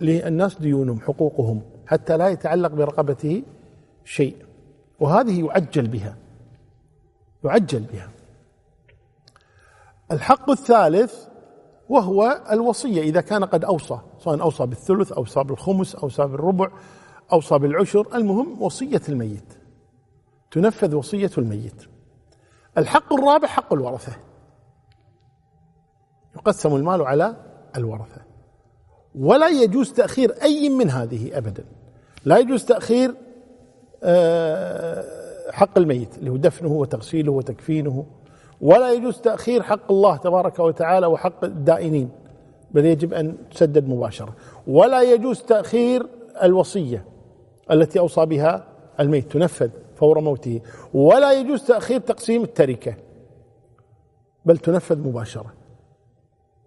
للناس 0.00 0.58
ديونهم 0.58 1.00
حقوقهم 1.00 1.62
حتى 1.86 2.16
لا 2.16 2.28
يتعلق 2.28 2.70
برقبته 2.70 3.42
شيء. 4.04 4.36
وهذه 5.00 5.46
يعجل 5.46 5.88
بها. 5.88 6.16
يعجل 7.44 7.80
بها. 7.80 8.08
الحق 10.12 10.50
الثالث 10.50 11.26
وهو 11.88 12.40
الوصية 12.50 13.02
إذا 13.02 13.20
كان 13.20 13.44
قد 13.44 13.64
أوصى 13.64 13.98
سواء 14.18 14.40
أوصى 14.40 14.66
بالثلث 14.66 15.12
أوصى 15.12 15.44
بالخمس 15.44 15.94
أوصى 15.94 16.26
بالربع. 16.26 16.70
أوصى 17.32 17.58
بالعشر 17.58 18.06
المهم 18.14 18.62
وصية 18.62 19.02
الميت. 19.08 19.58
تنفذ 20.50 20.94
وصية 20.94 21.30
الميت. 21.38 21.82
الحق 22.78 23.12
الرابع 23.12 23.48
حق 23.48 23.72
الورثة. 23.72 24.12
يقسم 26.36 26.76
المال 26.76 27.02
على 27.02 27.36
الورثة. 27.76 28.20
ولا 29.14 29.48
يجوز 29.48 29.92
تأخير 29.92 30.34
أي 30.42 30.68
من 30.68 30.90
هذه 30.90 31.38
أبدا. 31.38 31.64
لا 32.24 32.38
يجوز 32.38 32.64
تأخير 32.64 33.14
آه، 34.02 35.04
حق 35.52 35.78
الميت 35.78 36.18
اللي 36.18 36.30
هو 36.30 36.36
دفنه 36.36 36.72
وتغسيله 36.72 37.32
وتكفينه. 37.32 38.06
ولا 38.60 38.92
يجوز 38.92 39.20
تأخير 39.20 39.62
حق 39.62 39.92
الله 39.92 40.16
تبارك 40.16 40.58
وتعالى 40.58 41.06
وحق 41.06 41.44
الدائنين. 41.44 42.10
بل 42.70 42.84
يجب 42.84 43.14
أن 43.14 43.36
تسدد 43.50 43.88
مباشرة. 43.88 44.34
ولا 44.66 45.02
يجوز 45.02 45.42
تأخير 45.42 46.06
الوصية. 46.42 47.04
التي 47.70 47.98
أوصى 47.98 48.26
بها 48.26 48.66
الميت 49.00 49.32
تنفذ 49.32 49.70
فور 49.96 50.20
موته. 50.20 50.60
ولا 50.94 51.32
يجوز 51.32 51.62
تأخير 51.62 52.00
تقسيم 52.00 52.42
التركة 52.42 52.94
بل 54.44 54.58
تنفذ 54.58 54.98
مباشرة. 54.98 55.52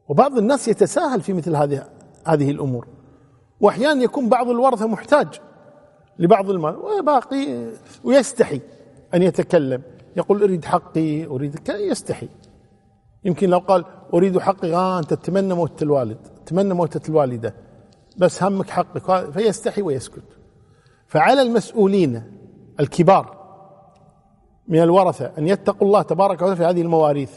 وبعض 0.07 0.37
الناس 0.37 0.67
يتساهل 0.67 1.21
في 1.21 1.33
مثل 1.33 1.55
هذه 1.55 1.87
هذه 2.27 2.51
الأمور. 2.51 2.87
وأحيانا 3.61 4.03
يكون 4.03 4.29
بعض 4.29 4.49
الورثة 4.49 4.87
محتاج 4.87 5.27
لبعض 6.19 6.49
المال 6.49 6.75
وباقي 6.75 7.71
ويستحي 8.03 8.61
أن 9.13 9.21
يتكلم. 9.21 9.81
يقول 10.17 10.43
أريد 10.43 10.65
حقي 10.65 11.25
أريد 11.25 11.69
يستحي. 11.69 12.29
يمكن 13.23 13.49
لو 13.49 13.59
قال 13.59 13.85
أريد 14.13 14.39
حقي 14.39 14.73
آه 14.73 14.99
أنت 14.99 15.13
تتمنى 15.13 15.53
موتة 15.53 15.83
الوالد 15.83 16.17
تتمنى 16.45 16.73
موتة 16.73 17.09
الوالدة 17.09 17.53
بس 18.17 18.43
همك 18.43 18.69
حقك 18.69 19.31
فيستحي 19.31 19.81
ويسكت. 19.81 20.40
فعلى 21.11 21.41
المسؤولين 21.41 22.23
الكبار 22.79 23.37
من 24.67 24.81
الورثة 24.81 25.31
أن 25.37 25.47
يتقوا 25.47 25.87
الله 25.87 26.01
تبارك 26.01 26.41
وتعالى 26.41 26.55
في 26.55 26.63
هذه 26.63 26.81
المواريث 26.81 27.31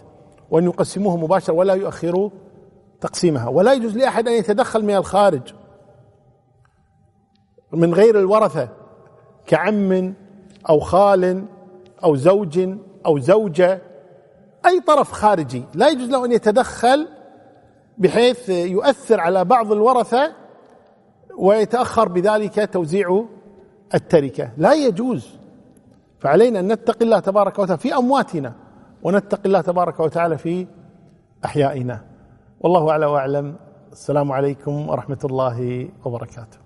وأن 0.51 0.65
يقسموه 0.65 1.17
مباشرة 1.17 1.55
ولا 1.55 1.75
يؤخروا 1.75 2.31
تقسيمها. 3.01 3.49
ولا 3.49 3.73
يجوز 3.73 3.97
لأحد 3.97 4.29
أن 4.29 4.35
يتدخل 4.35 4.85
من 4.85 4.97
الخارج 4.97 5.55
من 7.73 7.95
غير 7.95 8.19
الورثة 8.19 8.69
كعم 9.47 10.15
أو 10.69 10.81
خال 10.81 11.45
أو 12.05 12.17
زوج 12.17 12.69
أو 13.07 13.19
زوجة 13.19 13.83
أي 14.67 14.81
طرف 14.81 15.13
خارجي. 15.13 15.65
لا 15.75 15.89
يجوز 15.89 16.09
له 16.09 16.25
أن 16.25 16.33
يتدخل 16.33 17.09
بحيث 17.99 18.49
يؤثر 18.49 19.21
على 19.21 19.45
بعض 19.45 19.73
الورثة 19.73 20.33
ويتأخر 21.39 22.09
بذلك 22.09 22.73
توزيع 22.73 23.25
التركة. 23.95 24.51
لا 24.57 24.73
يجوز. 24.73 25.39
فعلينا 26.21 26.61
أن 26.61 26.73
نتقي 26.73 27.05
الله 27.05 27.19
تبارك 27.19 27.59
وتعالى 27.59 27.81
في 27.81 27.95
أمواتنا 27.95 28.53
ونتقي 29.03 29.47
الله 29.47 29.61
تبارك 29.61 30.01
وتعالى 30.01 30.39
في 30.39 30.67
أحيائنا. 31.45 32.01
والله 32.61 32.91
أعلى 32.91 33.07
وأعلم. 33.07 33.57
السلام 33.93 34.33
عليكم 34.33 34.89
ورحمة 34.89 35.19
الله 35.25 35.89
وبركاته. 36.05 36.64